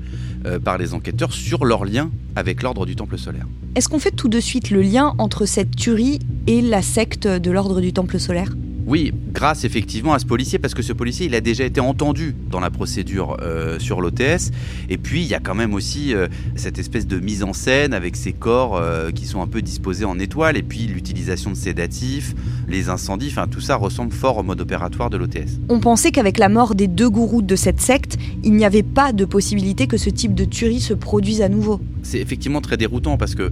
euh, 0.46 0.58
par 0.58 0.78
les 0.78 0.94
enquêteurs 0.94 1.32
sur 1.32 1.64
leur 1.64 1.84
lien 1.84 2.10
avec 2.36 2.62
l'ordre 2.62 2.86
du 2.86 2.96
Temple 2.96 3.18
solaire. 3.18 3.46
Est-ce 3.74 3.88
qu'on 3.88 3.98
fait 3.98 4.10
tout 4.10 4.28
de 4.28 4.40
suite 4.40 4.70
le 4.70 4.82
lien 4.82 5.14
entre 5.18 5.46
cette 5.46 5.74
tuerie 5.74 6.20
et 6.46 6.60
la 6.60 6.82
secte 6.82 7.26
de 7.26 7.50
l'ordre 7.50 7.80
du 7.80 7.92
Temple 7.92 8.18
solaire? 8.18 8.54
Oui, 8.86 9.12
grâce 9.32 9.64
effectivement 9.64 10.12
à 10.12 10.18
ce 10.18 10.26
policier, 10.26 10.58
parce 10.58 10.74
que 10.74 10.82
ce 10.82 10.92
policier, 10.92 11.26
il 11.26 11.34
a 11.34 11.40
déjà 11.40 11.64
été 11.64 11.80
entendu 11.80 12.34
dans 12.50 12.60
la 12.60 12.70
procédure 12.70 13.38
euh, 13.40 13.78
sur 13.78 14.00
l'OTS. 14.00 14.50
Et 14.90 14.98
puis, 14.98 15.22
il 15.22 15.26
y 15.26 15.34
a 15.34 15.40
quand 15.40 15.54
même 15.54 15.74
aussi 15.74 16.14
euh, 16.14 16.28
cette 16.54 16.78
espèce 16.78 17.06
de 17.06 17.18
mise 17.18 17.42
en 17.42 17.52
scène 17.52 17.94
avec 17.94 18.16
ces 18.16 18.32
corps 18.32 18.76
euh, 18.76 19.10
qui 19.10 19.26
sont 19.26 19.40
un 19.40 19.46
peu 19.46 19.62
disposés 19.62 20.04
en 20.04 20.18
étoile, 20.18 20.56
et 20.56 20.62
puis 20.62 20.80
l'utilisation 20.86 21.50
de 21.50 21.56
sédatifs, 21.56 22.34
les 22.68 22.88
incendies, 22.90 23.28
enfin 23.30 23.46
tout 23.46 23.60
ça 23.60 23.76
ressemble 23.76 24.12
fort 24.12 24.38
au 24.38 24.42
mode 24.42 24.60
opératoire 24.60 25.08
de 25.08 25.16
l'OTS. 25.16 25.60
On 25.68 25.80
pensait 25.80 26.10
qu'avec 26.10 26.38
la 26.38 26.48
mort 26.48 26.74
des 26.74 26.86
deux 26.86 27.08
gourous 27.08 27.42
de 27.42 27.56
cette 27.56 27.80
secte, 27.80 28.18
il 28.42 28.52
n'y 28.52 28.64
avait 28.64 28.82
pas 28.82 29.12
de 29.12 29.24
possibilité 29.24 29.86
que 29.86 29.96
ce 29.96 30.10
type 30.10 30.34
de 30.34 30.44
tuerie 30.44 30.80
se 30.80 30.94
produise 30.94 31.40
à 31.40 31.48
nouveau. 31.48 31.80
C'est 32.02 32.18
effectivement 32.18 32.60
très 32.60 32.76
déroutant 32.76 33.16
parce 33.16 33.34
que 33.34 33.50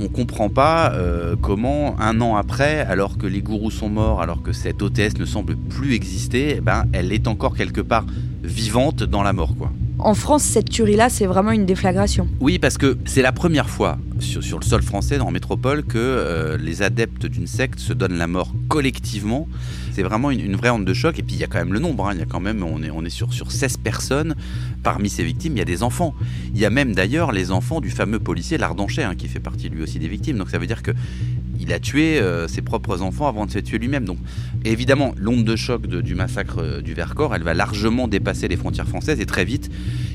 on 0.00 0.08
comprend 0.08 0.48
pas 0.48 0.92
euh, 0.92 1.36
comment 1.40 1.98
un 2.00 2.20
an 2.20 2.36
après, 2.36 2.80
alors 2.80 3.16
que 3.18 3.26
les 3.26 3.40
gourous 3.40 3.70
sont 3.70 3.88
morts, 3.88 4.20
alors 4.20 4.42
que 4.42 4.52
cette 4.52 4.82
hôtesse 4.82 5.18
ne 5.18 5.24
semble 5.24 5.56
plus 5.56 5.94
exister, 5.94 6.56
eh 6.58 6.60
ben, 6.60 6.84
elle 6.92 7.12
est 7.12 7.28
encore 7.28 7.56
quelque 7.56 7.80
part 7.80 8.04
vivante 8.42 9.02
dans 9.02 9.22
la 9.22 9.32
mort, 9.32 9.54
quoi. 9.56 9.70
En 9.98 10.14
France, 10.14 10.42
cette 10.42 10.70
tuerie-là, 10.70 11.08
c'est 11.08 11.26
vraiment 11.26 11.52
une 11.52 11.66
déflagration. 11.66 12.28
Oui, 12.40 12.58
parce 12.58 12.78
que 12.78 12.98
c'est 13.04 13.22
la 13.22 13.32
première 13.32 13.70
fois 13.70 13.98
sur, 14.24 14.58
le 14.58 14.64
sol 14.64 14.82
français, 14.82 15.20
en 15.20 15.30
métropole, 15.30 15.84
que 15.84 16.56
les 16.60 16.82
adeptes 16.82 17.26
d'une 17.26 17.46
secte 17.46 17.78
se 17.78 17.92
donnent 17.92 18.18
la 18.18 18.26
mort 18.26 18.52
collectivement. 18.68 19.48
C'est 19.92 20.02
vraiment 20.02 20.30
une, 20.32 20.56
vraie 20.56 20.70
honte 20.70 20.84
de 20.84 20.94
choc. 20.94 21.18
Et 21.18 21.22
puis 21.22 21.36
il 21.36 21.40
y 21.40 21.44
a 21.44 21.46
quand 21.46 21.58
même 21.58 21.72
le 21.72 21.78
nombre. 21.78 22.08
Hein. 22.08 22.14
Il 22.14 22.18
y 22.18 22.22
a 22.22 22.26
quand 22.26 22.40
même, 22.40 22.64
on 22.64 22.82
est, 22.82 22.90
on 22.90 23.04
est 23.04 23.10
sur, 23.10 23.32
sur 23.32 23.52
16 23.52 23.76
personnes. 23.76 24.34
Parmi 24.82 25.08
ces 25.08 25.22
victimes, 25.22 25.54
il 25.54 25.58
y 25.58 25.62
a 25.62 25.66
des 25.66 25.82
enfants. 25.82 26.14
Il 26.52 26.60
y 26.60 26.64
a 26.64 26.70
même 26.70 26.94
d'ailleurs 26.94 27.32
les 27.32 27.50
enfants 27.52 27.80
du 27.80 27.90
fameux 27.90 28.18
policier 28.18 28.58
Lardanchet, 28.58 29.04
hein, 29.04 29.14
qui 29.14 29.28
fait 29.28 29.40
partie 29.40 29.68
lui 29.68 29.82
aussi 29.82 29.98
des 29.98 30.08
victimes. 30.08 30.36
Donc 30.36 30.50
ça 30.50 30.58
veut 30.58 30.66
dire 30.66 30.82
que 30.82 30.92
il 31.60 31.72
a 31.72 31.78
tué 31.78 32.18
euh, 32.18 32.48
ses 32.48 32.62
propres 32.62 33.02
enfants 33.02 33.28
avant 33.28 33.46
de 33.46 33.50
se 33.50 33.58
tuer 33.58 33.78
lui-même. 33.78 34.04
Donc, 34.04 34.18
évidemment, 34.64 35.14
l'onde 35.16 35.44
de 35.44 35.56
choc 35.56 35.86
du 35.86 36.14
massacre 36.14 36.58
euh, 36.58 36.80
du 36.82 36.94
Vercors, 36.94 37.34
elle 37.34 37.42
va 37.42 37.54
largement 37.54 38.08
dépasser 38.08 38.48
les 38.48 38.56
frontières 38.56 38.88
françaises 38.88 39.20
et 39.20 39.26
très 39.26 39.44
vite, 39.44 39.70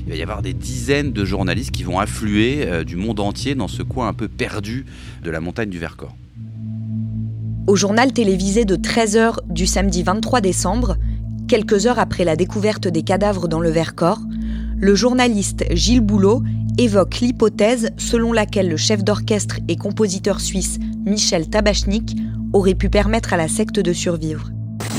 il 0.06 0.10
va 0.10 0.16
y 0.16 0.22
avoir 0.22 0.42
des 0.42 0.54
dizaines 0.54 1.12
de 1.12 1.24
journalistes 1.24 1.70
qui 1.70 1.82
vont 1.82 1.98
affluer 1.98 2.66
euh, 2.66 2.84
du 2.84 2.96
monde 2.96 3.20
entier 3.20 3.54
dans 3.54 3.68
ce 3.68 3.82
coin 3.82 4.08
un 4.08 4.12
peu 4.12 4.28
perdu 4.28 4.86
de 5.22 5.30
la 5.30 5.40
montagne 5.40 5.70
du 5.70 5.78
Vercors. 5.78 6.16
Au 7.66 7.76
journal 7.76 8.12
télévisé 8.12 8.64
de 8.64 8.76
13h 8.76 9.36
du 9.48 9.66
samedi 9.66 10.02
23 10.02 10.40
décembre, 10.40 10.96
quelques 11.46 11.86
heures 11.86 11.98
après 11.98 12.24
la 12.24 12.36
découverte 12.36 12.88
des 12.88 13.02
cadavres 13.02 13.48
dans 13.48 13.60
le 13.60 13.70
Vercors, 13.70 14.20
le 14.76 14.94
journaliste 14.94 15.64
Gilles 15.72 16.00
Boulot 16.00 16.42
évoque 16.78 17.20
l'hypothèse 17.20 17.90
selon 17.98 18.32
laquelle 18.32 18.68
le 18.68 18.76
chef 18.76 19.04
d'orchestre 19.04 19.58
et 19.68 19.76
compositeur 19.76 20.40
suisse 20.40 20.78
Michel 21.04 21.48
Tabachnik 21.48 22.16
aurait 22.52 22.74
pu 22.74 22.88
permettre 22.88 23.34
à 23.34 23.36
la 23.36 23.48
secte 23.48 23.78
de 23.78 23.92
survivre. 23.92 24.50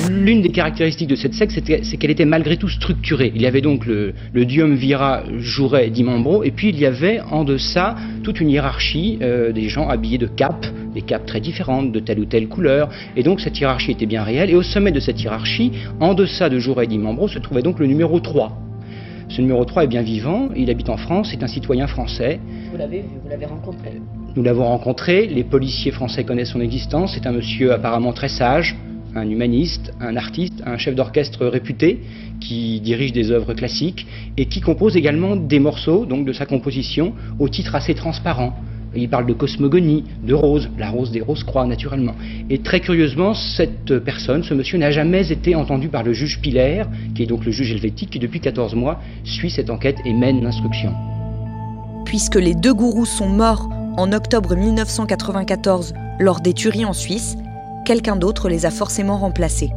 L'une 0.09 0.41
des 0.41 0.49
caractéristiques 0.49 1.09
de 1.09 1.15
cette 1.15 1.33
secte, 1.33 1.51
c'est 1.83 1.97
qu'elle 1.97 2.11
était 2.11 2.25
malgré 2.25 2.57
tout 2.57 2.69
structurée. 2.69 3.31
Il 3.35 3.41
y 3.41 3.45
avait 3.45 3.61
donc 3.61 3.85
le, 3.85 4.13
le 4.33 4.43
Vira, 4.43 5.23
Jouret, 5.37 5.89
Dimambro, 5.89 6.43
et 6.43 6.51
puis 6.51 6.69
il 6.69 6.79
y 6.79 6.85
avait 6.85 7.19
en 7.19 7.43
deçà 7.43 7.95
toute 8.23 8.39
une 8.39 8.49
hiérarchie 8.49 9.19
euh, 9.21 9.51
des 9.51 9.69
gens 9.69 9.89
habillés 9.89 10.17
de 10.17 10.27
capes, 10.27 10.65
des 10.93 11.01
capes 11.01 11.25
très 11.25 11.39
différentes, 11.39 11.91
de 11.91 11.99
telle 11.99 12.19
ou 12.19 12.25
telle 12.25 12.47
couleur, 12.47 12.89
et 13.15 13.23
donc 13.23 13.41
cette 13.41 13.59
hiérarchie 13.59 13.91
était 13.91 14.05
bien 14.05 14.23
réelle. 14.23 14.49
Et 14.49 14.55
au 14.55 14.63
sommet 14.63 14.91
de 14.91 14.99
cette 14.99 15.21
hiérarchie, 15.21 15.71
en 15.99 16.13
deçà 16.13 16.49
de 16.49 16.57
Jouret 16.57 16.85
et 16.85 16.87
Dimambro, 16.87 17.27
se 17.27 17.39
trouvait 17.39 17.61
donc 17.61 17.79
le 17.79 17.85
numéro 17.85 18.19
3, 18.19 18.57
ce 19.29 19.39
numéro 19.39 19.63
3 19.63 19.85
est 19.85 19.87
bien 19.87 20.01
vivant, 20.01 20.49
il 20.57 20.69
habite 20.69 20.89
en 20.89 20.97
France, 20.97 21.29
c'est 21.31 21.41
un 21.41 21.47
citoyen 21.47 21.87
français. 21.87 22.39
Vous 22.69 22.77
l'avez 22.77 23.01
vous 23.01 23.29
l'avez 23.29 23.45
rencontré 23.45 23.91
Nous 24.35 24.43
l'avons 24.43 24.65
rencontré, 24.65 25.25
les 25.25 25.45
policiers 25.45 25.91
français 25.91 26.25
connaissent 26.25 26.51
son 26.51 26.59
existence, 26.59 27.13
c'est 27.13 27.25
un 27.25 27.31
monsieur 27.31 27.71
apparemment 27.71 28.11
très 28.11 28.27
sage, 28.27 28.75
un 29.15 29.29
humaniste, 29.29 29.93
un 29.99 30.15
artiste, 30.15 30.61
un 30.65 30.77
chef 30.77 30.95
d'orchestre 30.95 31.45
réputé 31.45 32.01
qui 32.39 32.79
dirige 32.81 33.13
des 33.13 33.31
œuvres 33.31 33.53
classiques 33.53 34.07
et 34.37 34.45
qui 34.45 34.61
compose 34.61 34.95
également 34.95 35.35
des 35.35 35.59
morceaux 35.59 36.05
donc 36.05 36.25
de 36.25 36.33
sa 36.33 36.45
composition 36.45 37.13
au 37.39 37.49
titre 37.49 37.75
assez 37.75 37.93
transparent. 37.93 38.55
Il 38.93 39.07
parle 39.07 39.25
de 39.25 39.33
cosmogonie, 39.33 40.03
de 40.25 40.33
rose, 40.33 40.69
la 40.77 40.89
rose 40.89 41.11
des 41.11 41.21
roses-croix 41.21 41.65
naturellement. 41.65 42.13
Et 42.49 42.57
très 42.57 42.81
curieusement, 42.81 43.33
cette 43.33 43.99
personne, 43.99 44.43
ce 44.43 44.53
monsieur, 44.53 44.77
n'a 44.77 44.91
jamais 44.91 45.31
été 45.31 45.55
entendu 45.55 45.87
par 45.87 46.03
le 46.03 46.11
juge 46.11 46.41
Pilaire, 46.41 46.89
qui 47.15 47.23
est 47.23 47.25
donc 47.25 47.45
le 47.45 47.51
juge 47.51 47.71
helvétique, 47.71 48.09
qui 48.09 48.19
depuis 48.19 48.41
14 48.41 48.75
mois 48.75 48.99
suit 49.23 49.49
cette 49.49 49.69
enquête 49.69 49.97
et 50.03 50.11
mène 50.11 50.43
l'instruction. 50.43 50.93
Puisque 52.05 52.35
les 52.35 52.53
deux 52.53 52.73
gourous 52.73 53.05
sont 53.05 53.29
morts 53.29 53.69
en 53.95 54.11
octobre 54.11 54.55
1994 54.55 55.93
lors 56.19 56.41
des 56.41 56.53
tueries 56.53 56.83
en 56.83 56.93
Suisse, 56.93 57.37
quelqu'un 57.85 58.15
d'autre 58.15 58.49
les 58.49 58.65
a 58.65 58.71
forcément 58.71 59.17
remplacés. 59.17 59.71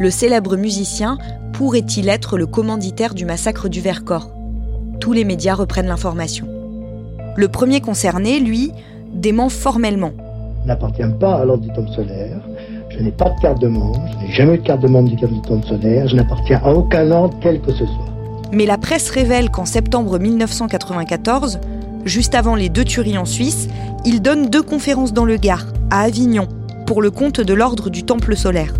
Le 0.00 0.10
célèbre 0.10 0.56
musicien 0.56 1.18
pourrait-il 1.52 2.08
être 2.08 2.36
le 2.36 2.46
commanditaire 2.46 3.14
du 3.14 3.24
massacre 3.24 3.68
du 3.68 3.80
Vercors? 3.80 4.30
Tous 5.00 5.12
les 5.12 5.24
médias 5.24 5.54
reprennent 5.54 5.86
l'information. 5.86 6.48
Le 7.36 7.48
premier 7.48 7.80
concerné, 7.80 8.40
lui, 8.40 8.72
dément 9.12 9.48
formellement. 9.48 10.12
Je 10.62 10.68
n'appartiens 10.68 11.10
pas 11.10 11.36
à 11.36 11.44
l'ordre 11.44 11.62
du 11.62 11.72
Temple 11.72 11.90
solaire. 11.90 12.40
Je 12.90 13.00
n'ai 13.00 13.12
pas 13.12 13.30
de 13.30 13.40
carte 13.40 13.60
de 13.60 13.68
membre. 13.68 14.00
Je 14.20 14.26
n'ai 14.26 14.32
jamais 14.32 14.54
eu 14.54 14.58
de 14.58 14.62
carte 14.62 14.80
de 14.80 14.88
membre 14.88 15.10
du 15.10 15.16
Temple 15.16 15.66
solaire. 15.66 16.08
Je 16.08 16.16
n'appartiens 16.16 16.60
à 16.64 16.72
aucun 16.72 17.10
ordre, 17.10 17.36
quel 17.40 17.60
que 17.60 17.72
ce 17.72 17.84
soit. 17.86 18.08
Mais 18.52 18.66
la 18.66 18.78
presse 18.78 19.10
révèle 19.10 19.50
qu'en 19.50 19.64
septembre 19.64 20.18
1994, 20.18 21.58
juste 22.04 22.34
avant 22.34 22.54
les 22.54 22.68
deux 22.68 22.84
tueries 22.84 23.18
en 23.18 23.24
Suisse, 23.24 23.68
il 24.04 24.22
donne 24.22 24.48
deux 24.48 24.62
conférences 24.62 25.12
dans 25.12 25.24
le 25.24 25.36
Gard, 25.36 25.66
à 25.90 26.02
Avignon, 26.02 26.46
pour 26.86 27.00
le 27.00 27.10
compte 27.10 27.40
de 27.40 27.54
l'ordre 27.54 27.90
du 27.90 28.04
Temple 28.04 28.36
solaire. 28.36 28.74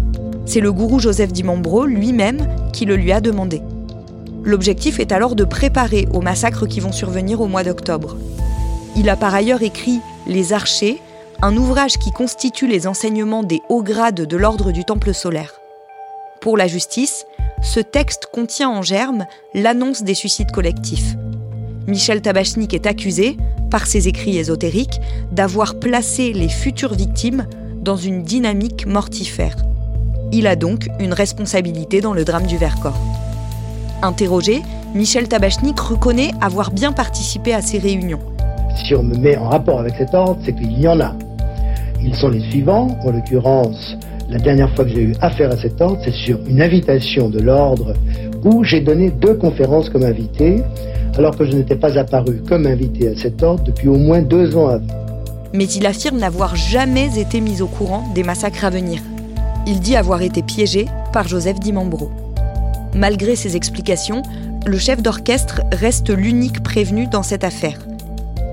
C'est 0.46 0.60
le 0.60 0.72
gourou 0.72 0.98
Joseph 0.98 1.32
Dimambro 1.32 1.86
lui-même 1.86 2.46
qui 2.72 2.84
le 2.84 2.96
lui 2.96 3.12
a 3.12 3.20
demandé. 3.20 3.62
L'objectif 4.42 5.00
est 5.00 5.12
alors 5.12 5.34
de 5.36 5.44
préparer 5.44 6.06
aux 6.12 6.20
massacres 6.20 6.66
qui 6.66 6.80
vont 6.80 6.92
survenir 6.92 7.40
au 7.40 7.46
mois 7.46 7.64
d'octobre. 7.64 8.16
Il 8.94 9.08
a 9.08 9.16
par 9.16 9.34
ailleurs 9.34 9.62
écrit 9.62 10.00
Les 10.26 10.52
Archers, 10.52 11.00
un 11.40 11.56
ouvrage 11.56 11.98
qui 11.98 12.10
constitue 12.10 12.66
les 12.66 12.86
enseignements 12.86 13.42
des 13.42 13.62
hauts 13.68 13.82
grades 13.82 14.26
de 14.26 14.36
l'ordre 14.36 14.70
du 14.70 14.84
Temple 14.84 15.14
solaire. 15.14 15.60
Pour 16.40 16.58
la 16.58 16.66
justice, 16.66 17.24
ce 17.62 17.80
texte 17.80 18.26
contient 18.30 18.68
en 18.68 18.82
germe 18.82 19.24
l'annonce 19.54 20.02
des 20.02 20.14
suicides 20.14 20.52
collectifs. 20.52 21.16
Michel 21.86 22.20
Tabachnik 22.20 22.74
est 22.74 22.86
accusé, 22.86 23.38
par 23.70 23.86
ses 23.86 24.08
écrits 24.08 24.38
ésotériques, 24.38 25.00
d'avoir 25.32 25.78
placé 25.80 26.32
les 26.32 26.48
futures 26.48 26.94
victimes 26.94 27.46
dans 27.84 27.96
une 27.96 28.22
dynamique 28.22 28.86
mortifère. 28.86 29.56
Il 30.32 30.46
a 30.46 30.56
donc 30.56 30.88
une 30.98 31.12
responsabilité 31.12 32.00
dans 32.00 32.14
le 32.14 32.24
drame 32.24 32.46
du 32.46 32.56
Vercors. 32.56 32.98
Interrogé, 34.02 34.62
Michel 34.94 35.28
Tabachnik 35.28 35.78
reconnaît 35.78 36.32
avoir 36.40 36.72
bien 36.72 36.92
participé 36.92 37.54
à 37.54 37.62
ces 37.62 37.78
réunions 37.78 38.20
si 38.84 38.94
on 38.94 39.02
me 39.02 39.16
met 39.16 39.36
en 39.36 39.48
rapport 39.48 39.80
avec 39.80 39.94
cet 39.96 40.14
ordre, 40.14 40.38
c'est 40.44 40.52
qu'il 40.54 40.78
y 40.78 40.88
en 40.88 41.00
a. 41.00 41.14
Ils 42.02 42.14
sont 42.14 42.28
les 42.28 42.40
suivants, 42.50 42.88
en 43.02 43.12
l'occurrence, 43.12 43.96
la 44.28 44.38
dernière 44.38 44.74
fois 44.74 44.84
que 44.84 44.90
j'ai 44.90 45.02
eu 45.02 45.14
affaire 45.20 45.50
à 45.50 45.56
cet 45.56 45.80
ordre, 45.80 45.98
c'est 46.04 46.12
sur 46.12 46.38
une 46.46 46.60
invitation 46.60 47.28
de 47.28 47.40
l'ordre 47.40 47.94
où 48.44 48.64
j'ai 48.64 48.80
donné 48.80 49.10
deux 49.10 49.34
conférences 49.34 49.88
comme 49.88 50.02
invité, 50.02 50.62
alors 51.16 51.36
que 51.36 51.44
je 51.44 51.52
n'étais 51.52 51.76
pas 51.76 51.96
apparu 51.98 52.42
comme 52.46 52.66
invité 52.66 53.08
à 53.08 53.16
cet 53.16 53.42
ordre 53.42 53.64
depuis 53.64 53.88
au 53.88 53.96
moins 53.96 54.20
deux 54.20 54.56
ans 54.56 54.68
avant. 54.68 55.03
Mais 55.54 55.66
il 55.66 55.86
affirme 55.86 56.18
n'avoir 56.18 56.56
jamais 56.56 57.18
été 57.18 57.40
mis 57.40 57.62
au 57.62 57.68
courant 57.68 58.10
des 58.12 58.24
massacres 58.24 58.64
à 58.64 58.70
venir. 58.70 59.00
Il 59.68 59.78
dit 59.78 59.94
avoir 59.94 60.20
été 60.20 60.42
piégé 60.42 60.86
par 61.12 61.28
Joseph 61.28 61.60
Dimambro. 61.60 62.10
Malgré 62.92 63.36
ses 63.36 63.54
explications, 63.54 64.22
le 64.66 64.78
chef 64.78 65.00
d'orchestre 65.00 65.60
reste 65.72 66.10
l'unique 66.10 66.62
prévenu 66.64 67.06
dans 67.06 67.22
cette 67.22 67.44
affaire. 67.44 67.78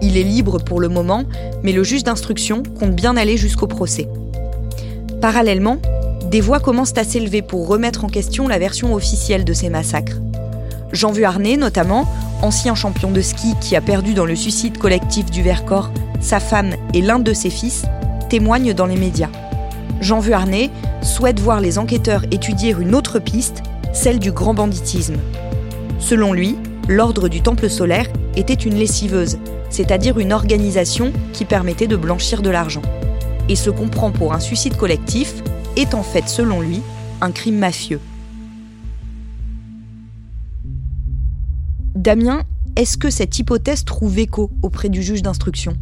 Il 0.03 0.15
est 0.15 0.23
libre 0.23 0.59
pour 0.59 0.79
le 0.79 0.89
moment, 0.89 1.23
mais 1.63 1.71
le 1.71 1.83
juge 1.83 2.03
d'instruction 2.03 2.61
compte 2.79 2.95
bien 2.95 3.17
aller 3.17 3.35
jusqu'au 3.35 3.67
procès. 3.67 4.07
Parallèlement, 5.21 5.77
des 6.29 6.39
voix 6.39 6.59
commencent 6.59 6.97
à 6.97 7.03
s'élever 7.03 7.41
pour 7.41 7.67
remettre 7.67 8.05
en 8.05 8.09
question 8.09 8.47
la 8.47 8.59
version 8.59 8.93
officielle 8.93 9.43
de 9.43 9.53
ces 9.53 9.69
massacres. 9.69 10.17
Jean 10.91 11.11
Vuarnet, 11.11 11.57
notamment, 11.57 12.07
ancien 12.43 12.75
champion 12.75 13.09
de 13.09 13.21
ski 13.21 13.55
qui 13.59 13.75
a 13.75 13.81
perdu 13.81 14.13
dans 14.13 14.25
le 14.25 14.35
suicide 14.35 14.77
collectif 14.77 15.31
du 15.31 15.41
Vercors 15.41 15.91
sa 16.21 16.39
femme 16.39 16.75
et 16.93 17.01
l'un 17.01 17.19
de 17.19 17.33
ses 17.33 17.49
fils, 17.49 17.83
témoigne 18.29 18.73
dans 18.73 18.85
les 18.85 18.95
médias. 18.95 19.29
Jean 19.99 20.19
Vuarnet 20.19 20.69
souhaite 21.01 21.39
voir 21.39 21.59
les 21.59 21.77
enquêteurs 21.77 22.23
étudier 22.31 22.75
une 22.79 22.95
autre 22.95 23.19
piste, 23.19 23.63
celle 23.91 24.19
du 24.19 24.31
grand 24.31 24.53
banditisme. 24.53 25.17
Selon 25.99 26.33
lui, 26.33 26.55
l'ordre 26.87 27.27
du 27.27 27.41
Temple 27.41 27.69
solaire 27.69 28.07
était 28.35 28.53
une 28.53 28.75
lessiveuse, 28.75 29.37
c'est-à-dire 29.69 30.17
une 30.19 30.33
organisation 30.33 31.11
qui 31.33 31.45
permettait 31.45 31.87
de 31.87 31.95
blanchir 31.95 32.41
de 32.41 32.49
l'argent. 32.49 32.81
Et 33.49 33.55
ce 33.55 33.69
qu'on 33.69 33.89
prend 33.89 34.11
pour 34.11 34.33
un 34.33 34.39
suicide 34.39 34.77
collectif 34.77 35.35
est 35.75 35.93
en 35.93 36.03
fait, 36.03 36.29
selon 36.29 36.61
lui, 36.61 36.81
un 37.21 37.31
crime 37.31 37.57
mafieux. 37.57 37.99
Damien, 41.95 42.43
est-ce 42.75 42.97
que 42.97 43.09
cette 43.09 43.37
hypothèse 43.37 43.83
trouve 43.83 44.17
écho 44.17 44.49
auprès 44.61 44.89
du 44.89 45.03
juge 45.03 45.21
d'instruction? 45.21 45.75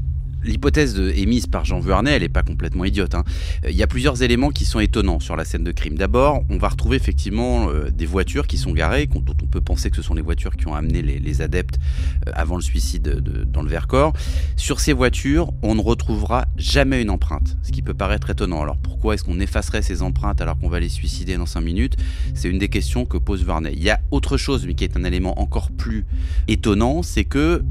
L'hypothèse 0.44 1.00
émise 1.16 1.48
par 1.48 1.66
Jean 1.66 1.80
Vuarnet, 1.80 2.12
elle 2.12 2.22
n'est 2.22 2.30
pas 2.30 2.44
complètement 2.44 2.86
idiote. 2.86 3.16
Hein. 3.16 3.24
Il 3.68 3.76
y 3.76 3.84
a 3.84 3.88
plusieurs 3.88 4.24
éléments 4.24 4.50
qui 4.50 4.66
sont 4.66 4.80
étonnants 4.80 5.20
sur 5.20 5.36
la 5.36 5.46
scène 5.46 5.64
de 5.64 5.72
crime. 5.72 5.96
D'abord, 5.96 6.44
on 6.50 6.58
va 6.58 6.70
retrouver 6.70 6.98
effectivement 6.98 7.70
euh, 7.70 7.90
des 7.92 8.06
voitures 8.06 8.48
qui 8.48 8.58
sont 8.58 8.72
garées, 8.72 9.08
dont 9.08 9.36
on 9.42 9.48
peut 9.48 9.62
penser 9.62 9.90
que 9.90 9.96
ce 9.96 10.02
sont 10.02 10.14
les 10.14 10.22
voitures 10.22 10.56
qui 10.56 10.68
ont 10.68 10.76
amené 10.76 11.02
les, 11.02 11.42
adeptes 11.42 11.80
euh, 12.28 12.32
avant 12.34 12.56
le 12.56 12.62
suicide 12.62 13.22
dans 13.52 13.62
le 13.62 13.70
Vercors. 13.70 14.14
Sur 14.56 14.80
ces 14.80 14.94
voitures, 14.94 15.52
on 15.62 15.76
ne 15.76 15.82
retrouvera 15.82 16.46
jamais 16.58 17.02
une 17.02 17.10
empreinte, 17.10 17.58
ce 17.64 17.72
qui 17.72 17.82
peut 17.82 17.94
paraître 17.94 18.30
étonnant. 18.30 18.62
Alors 18.62 18.78
pourquoi 18.78 19.14
est-ce 19.14 19.24
qu'on 19.24 19.40
effacerait 19.40 19.82
ces 19.82 20.02
empreintes 20.02 20.42
alors 20.42 20.58
qu'on 20.58 20.70
va 20.70 20.80
les 20.80 20.90
suicider 20.90 21.38
dans 21.38 21.46
5 21.46 21.62
minutes? 21.62 21.98
C'est 22.34 22.50
une 22.50 22.60
des 22.60 22.70
questions 22.70 23.06
que 23.06 23.18
pose 23.18 23.44
Vuarnet. 23.44 23.74
Il 23.74 23.84
y 23.84 23.90
a 23.90 24.00
autre 24.12 24.38
chose, 24.38 24.66
mais 24.66 24.74
qui 24.74 24.84
est 24.84 24.98
un 24.98 25.04
élément 25.04 25.40
encore 25.40 25.72
plus 25.72 26.06
étonnant, 26.48 27.04
c'est 27.04 27.26
que 27.26 27.64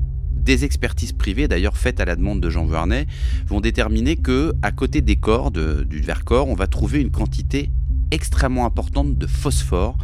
des 0.48 0.64
expertises 0.64 1.12
privées, 1.12 1.46
d'ailleurs 1.46 1.76
faites 1.76 2.00
à 2.00 2.06
la 2.06 2.16
demande 2.16 2.40
de 2.40 2.48
Jean 2.48 2.64
Vuarnet, 2.64 3.06
vont 3.46 3.60
déterminer 3.60 4.16
que 4.16 4.54
à 4.62 4.72
côté 4.72 5.02
des 5.02 5.16
corps 5.16 5.50
du 5.50 6.00
Vercors, 6.00 6.48
on 6.48 6.54
va 6.54 6.66
trouver 6.66 7.02
une 7.02 7.10
quantité 7.10 7.70
extrêmement 8.10 8.64
importante 8.64 9.18
de 9.18 9.26
phosphore. 9.26 9.98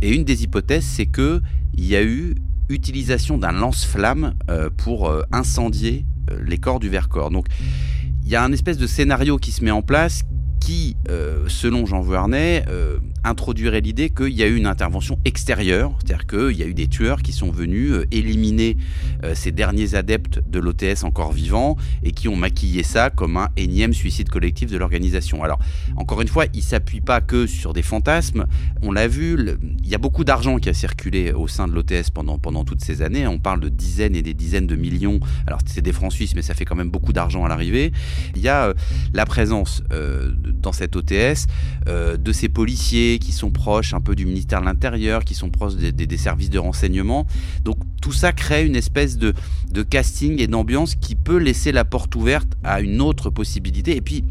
Et 0.00 0.14
une 0.14 0.22
des 0.22 0.44
hypothèses, 0.44 0.84
c'est 0.84 1.06
que 1.06 1.42
il 1.74 1.86
y 1.86 1.96
a 1.96 2.04
eu 2.04 2.36
utilisation 2.68 3.36
d'un 3.36 3.50
lance-flamme 3.50 4.34
euh, 4.48 4.70
pour 4.70 5.08
euh, 5.08 5.22
incendier 5.32 6.04
les 6.40 6.58
corps 6.58 6.78
du 6.78 6.88
Vercors. 6.88 7.32
Donc 7.32 7.46
il 8.22 8.28
y 8.28 8.36
a 8.36 8.44
un 8.44 8.52
espèce 8.52 8.78
de 8.78 8.86
scénario 8.86 9.38
qui 9.38 9.50
se 9.50 9.64
met 9.64 9.72
en 9.72 9.82
place 9.82 10.22
qui, 10.60 10.96
euh, 11.08 11.46
selon 11.48 11.86
Jean 11.86 12.02
Vuarnet, 12.02 12.64
euh, 12.68 12.98
introduirait 13.24 13.80
l'idée 13.80 14.10
qu'il 14.10 14.32
y 14.32 14.42
a 14.42 14.46
eu 14.46 14.56
une 14.56 14.66
intervention 14.66 15.18
extérieure, 15.24 15.92
c'est-à-dire 15.98 16.26
qu'il 16.26 16.56
y 16.56 16.62
a 16.62 16.66
eu 16.66 16.74
des 16.74 16.88
tueurs 16.88 17.22
qui 17.22 17.32
sont 17.32 17.50
venus 17.50 17.92
euh, 17.92 18.06
éliminer 18.10 18.76
ces 19.34 19.52
derniers 19.52 19.94
adeptes 19.94 20.40
de 20.48 20.58
l'OTS 20.58 21.04
encore 21.04 21.32
vivants 21.32 21.76
et 22.02 22.12
qui 22.12 22.28
ont 22.28 22.36
maquillé 22.36 22.82
ça 22.82 23.10
comme 23.10 23.36
un 23.36 23.48
énième 23.56 23.92
suicide 23.92 24.30
collectif 24.30 24.70
de 24.70 24.78
l'organisation. 24.78 25.44
Alors, 25.44 25.58
encore 25.96 26.22
une 26.22 26.28
fois, 26.28 26.46
il 26.54 26.62
s'appuie 26.62 27.02
pas 27.02 27.20
que 27.20 27.46
sur 27.46 27.74
des 27.74 27.82
fantasmes. 27.82 28.46
On 28.82 28.92
l'a 28.92 29.08
vu, 29.08 29.36
il 29.82 29.88
y 29.88 29.94
a 29.94 29.98
beaucoup 29.98 30.24
d'argent 30.24 30.58
qui 30.58 30.70
a 30.70 30.74
circulé 30.74 31.32
au 31.32 31.48
sein 31.48 31.68
de 31.68 31.74
l'OTS 31.74 32.10
pendant, 32.14 32.38
pendant 32.38 32.64
toutes 32.64 32.82
ces 32.82 33.02
années. 33.02 33.26
On 33.26 33.38
parle 33.38 33.60
de 33.60 33.68
dizaines 33.68 34.16
et 34.16 34.22
des 34.22 34.34
dizaines 34.34 34.66
de 34.66 34.76
millions. 34.76 35.20
Alors, 35.46 35.60
c'est 35.66 35.82
des 35.82 35.92
francs 35.92 36.12
suisses, 36.12 36.34
mais 36.34 36.42
ça 36.42 36.54
fait 36.54 36.64
quand 36.64 36.76
même 36.76 36.90
beaucoup 36.90 37.12
d'argent 37.12 37.44
à 37.44 37.48
l'arrivée. 37.48 37.92
Il 38.36 38.42
y 38.42 38.48
a 38.48 38.72
la 39.12 39.26
présence 39.26 39.82
dans 40.60 40.72
cette 40.72 40.96
OTS, 40.96 41.46
euh, 41.88 42.16
de 42.16 42.32
ces 42.32 42.48
policiers 42.48 43.09
qui 43.18 43.32
sont 43.32 43.50
proches 43.50 43.94
un 43.94 44.00
peu 44.00 44.14
du 44.14 44.26
ministère 44.26 44.60
de 44.60 44.66
l'Intérieur, 44.66 45.24
qui 45.24 45.34
sont 45.34 45.50
proches 45.50 45.74
des, 45.74 46.16
services 46.16 46.50
de 46.50 46.58
renseignement. 46.58 47.26
Donc 47.64 47.76
tout 48.00 48.12
ça 48.12 48.32
crée 48.32 48.66
une 48.66 48.76
espèce 48.76 49.18
de, 49.18 49.34
casting 49.82 50.40
et 50.40 50.46
d'ambiance 50.46 50.94
qui 50.94 51.14
peut 51.14 51.38
laisser 51.38 51.72
la 51.72 51.84
porte 51.84 52.14
ouverte 52.14 52.48
à 52.62 52.80
une 52.80 53.00
autre 53.00 53.30
possibilité. 53.30 53.96
Et 53.96 54.00
puis 54.00 54.24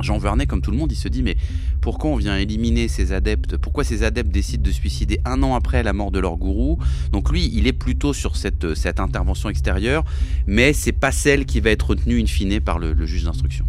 Jean 0.00 0.18
Vernet, 0.18 0.46
comme 0.46 0.62
tout 0.62 0.70
le 0.70 0.76
monde, 0.76 0.92
il 0.92 0.96
se 0.96 1.08
dit 1.08 1.22
mais 1.22 1.36
pourquoi 1.80 2.10
on 2.10 2.16
vient 2.16 2.36
éliminer 2.36 2.88
ces 2.88 3.12
adeptes? 3.12 3.56
Pourquoi 3.56 3.84
ces 3.84 4.02
adeptes 4.02 4.30
décident 4.30 4.62
de 4.62 4.70
suicider 4.70 5.20
un 5.24 5.42
an 5.42 5.54
après 5.54 5.82
la 5.82 5.92
mort 5.92 6.10
de 6.10 6.20
leur 6.20 6.36
gourou? 6.36 6.78
Donc 7.12 7.30
lui, 7.30 7.50
il 7.52 7.66
est 7.66 7.72
plutôt 7.72 8.12
sur 8.12 8.36
cette, 8.36 8.74
cette 8.74 9.00
intervention 9.00 9.48
extérieure, 9.48 10.04
mais 10.46 10.72
c'est 10.72 10.92
pas 10.92 11.12
celle 11.12 11.44
qui 11.44 11.60
va 11.60 11.70
être 11.70 11.90
retenue 11.90 12.20
in 12.20 12.26
fine 12.26 12.60
par 12.60 12.78
le 12.78 13.06
juge 13.06 13.24
d'instruction. 13.24 13.66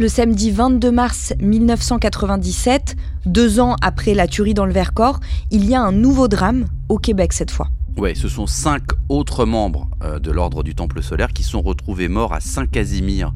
Le 0.00 0.06
samedi 0.06 0.52
22 0.52 0.92
mars 0.92 1.34
1997, 1.40 2.94
deux 3.26 3.58
ans 3.58 3.74
après 3.82 4.14
la 4.14 4.28
tuerie 4.28 4.54
dans 4.54 4.64
le 4.64 4.72
Vercors, 4.72 5.18
il 5.50 5.68
y 5.68 5.74
a 5.74 5.82
un 5.82 5.90
nouveau 5.90 6.28
drame 6.28 6.66
au 6.88 6.98
Québec 6.98 7.32
cette 7.32 7.50
fois. 7.50 7.66
Ouais, 7.96 8.14
ce 8.14 8.28
sont 8.28 8.46
cinq 8.46 8.84
autres 9.08 9.44
membres 9.44 9.90
euh, 10.04 10.20
de 10.20 10.30
l'ordre 10.30 10.62
du 10.62 10.76
Temple 10.76 11.02
solaire 11.02 11.32
qui 11.32 11.42
sont 11.42 11.62
retrouvés 11.62 12.06
morts 12.06 12.32
à 12.32 12.38
Saint-Casimir 12.38 13.32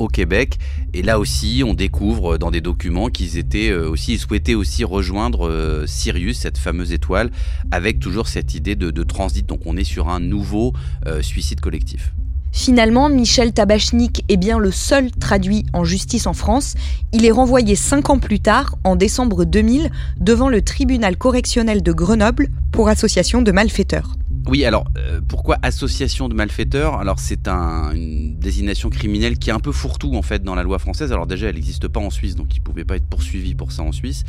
au 0.00 0.08
Québec. 0.08 0.58
Et 0.92 1.02
là 1.02 1.20
aussi, 1.20 1.62
on 1.64 1.72
découvre 1.72 2.36
dans 2.36 2.50
des 2.50 2.60
documents 2.60 3.06
qu'ils 3.06 3.38
étaient 3.38 3.70
euh, 3.70 3.88
aussi, 3.88 4.14
ils 4.14 4.18
souhaitaient 4.18 4.56
aussi 4.56 4.82
rejoindre 4.82 5.46
euh, 5.46 5.86
Sirius, 5.86 6.36
cette 6.36 6.58
fameuse 6.58 6.92
étoile, 6.92 7.30
avec 7.70 8.00
toujours 8.00 8.26
cette 8.26 8.54
idée 8.54 8.74
de, 8.74 9.02
transit. 9.04 9.46
Donc 9.46 9.60
on 9.66 9.76
est 9.76 9.84
sur 9.84 10.08
un 10.08 10.18
nouveau 10.18 10.72
suicide 11.20 11.60
collectif. 11.60 12.12
Finalement, 12.52 13.08
Michel 13.08 13.52
Tabachnik 13.52 14.24
est 14.28 14.36
bien 14.36 14.58
le 14.58 14.70
seul 14.70 15.10
traduit 15.10 15.64
en 15.72 15.84
justice 15.84 16.26
en 16.26 16.34
France. 16.34 16.74
Il 17.12 17.24
est 17.24 17.30
renvoyé 17.30 17.74
cinq 17.74 18.10
ans 18.10 18.18
plus 18.18 18.40
tard, 18.40 18.76
en 18.84 18.94
décembre 18.94 19.44
2000, 19.44 19.90
devant 20.20 20.50
le 20.50 20.60
tribunal 20.60 21.16
correctionnel 21.16 21.82
de 21.82 21.92
Grenoble 21.92 22.48
pour 22.70 22.88
association 22.88 23.40
de 23.40 23.52
malfaiteurs. 23.52 24.16
Oui, 24.46 24.64
alors 24.64 24.84
euh, 24.98 25.20
pourquoi 25.26 25.56
association 25.62 26.28
de 26.28 26.34
malfaiteurs? 26.34 26.96
Alors 26.98 27.20
c'est 27.20 27.46
une 27.48 28.36
désignation 28.38 28.90
criminelle 28.90 29.38
qui 29.38 29.50
est 29.50 29.52
un 29.52 29.60
peu 29.60 29.72
fourre-tout 29.72 30.14
en 30.14 30.22
fait 30.22 30.42
dans 30.42 30.54
la 30.54 30.64
loi 30.64 30.78
française. 30.78 31.12
Alors 31.12 31.26
déjà, 31.26 31.48
elle 31.48 31.54
n'existe 31.54 31.86
pas 31.88 32.00
en 32.00 32.10
Suisse, 32.10 32.34
donc 32.34 32.54
il 32.56 32.58
ne 32.58 32.64
pouvait 32.64 32.84
pas 32.84 32.96
être 32.96 33.06
poursuivi 33.06 33.54
pour 33.54 33.70
ça 33.70 33.82
en 33.82 33.92
Suisse. 33.92 34.24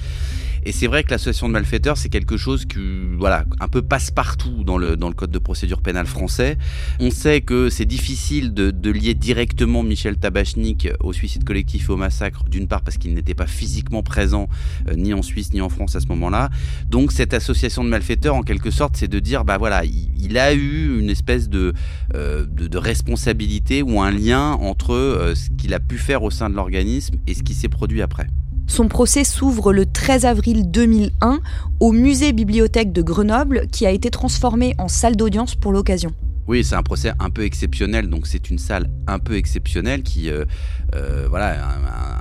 Et 0.66 0.72
c'est 0.72 0.88
vrai 0.88 1.04
que 1.04 1.12
l'association 1.12 1.48
de 1.48 1.54
malfaiteurs, 1.54 1.98
c'est 1.98 2.10
quelque 2.10 2.38
chose 2.38 2.66
qui, 2.66 2.80
voilà, 3.18 3.44
un 3.60 3.68
peu 3.68 3.82
passe-partout 3.82 4.64
dans 4.64 4.78
le, 4.78 4.96
dans 4.96 5.10
le 5.10 5.14
code 5.14 5.32
de 5.32 5.40
procédure 5.40 5.82
pénale 5.82 6.06
français. 6.06 6.58
On 7.00 7.12
sait 7.12 7.42
que 7.42 7.70
c'est 7.70 7.86
difficile 7.86 8.54
de, 8.54 8.72
de, 8.72 8.92
lier 8.92 9.14
directement 9.14 9.84
Michel 9.84 10.18
Tabachnik 10.18 10.88
au 11.02 11.12
suicide 11.12 11.44
collectif 11.44 11.90
et 11.90 11.92
au 11.92 11.98
massacre, 11.98 12.44
d'une 12.48 12.68
part 12.68 12.82
parce 12.82 12.98
qu'il 12.98 13.14
n'était 13.14 13.34
pas 13.34 13.48
physiquement 13.48 14.04
présent 14.04 14.48
euh, 14.88 14.94
ni 14.96 15.14
en 15.14 15.22
Suisse 15.22 15.54
ni 15.54 15.60
en 15.60 15.70
France 15.70 15.96
à 15.96 16.00
ce 16.00 16.08
moment-là. 16.08 16.50
Donc 16.88 17.12
cette 17.12 17.34
association 17.34 17.84
de 17.84 17.90
malfaiteurs, 17.90 18.36
en 18.36 18.44
quelque 18.44 18.72
sorte, 18.72 18.96
c'est 18.96 19.10
de 19.10 19.20
dire, 19.20 19.44
bah 19.44 19.58
voilà, 19.58 19.84
il, 19.84 20.03
a 20.38 20.54
eu 20.54 21.00
une 21.00 21.10
espèce 21.10 21.50
de, 21.50 21.74
euh, 22.16 22.46
responsabilité 22.74 23.82
ou 23.82 24.02
un 24.02 24.12
lien 24.12 24.54
entre 24.54 24.94
euh, 24.94 25.36
ce 25.36 25.50
qu'il 25.58 25.74
a 25.74 25.80
pu 25.80 25.98
faire 25.98 26.24
au 26.24 26.32
sein 26.32 26.50
de 26.50 26.56
l'organisme 26.56 27.16
et 27.28 27.34
ce 27.34 27.44
qui 27.44 27.54
s'est 27.54 27.70
produit 27.70 28.02
après. 28.02 28.28
Son 28.68 28.88
procès 28.88 29.24
s'ouvre 29.24 29.74
le 29.74 29.86
13 29.86 30.26
avril 30.26 30.72
2001 30.72 31.40
au 31.80 31.92
musée 31.92 32.32
bibliothèque 32.32 32.92
de 32.92 33.02
Grenoble 33.02 33.68
qui 33.72 33.86
a 33.86 33.92
été 33.92 34.10
transformé 34.10 34.74
en 34.78 34.88
salle 34.88 35.16
d'audience 35.16 35.56
pour 35.56 35.72
l'occasion. 35.72 36.14
Oui, 36.48 36.64
c'est 36.64 36.76
un 36.76 36.84
procès 36.84 37.14
un 37.20 37.30
peu 37.30 37.44
exceptionnel, 37.44 38.10
donc 38.10 38.28
c'est 38.28 38.50
une 38.50 38.58
salle 38.58 38.90
un 39.08 39.20
peu 39.20 39.36
exceptionnelle 39.36 40.04
qui, 40.04 40.30
euh, 40.30 40.44
euh, 40.94 41.28
voilà, 41.30 41.66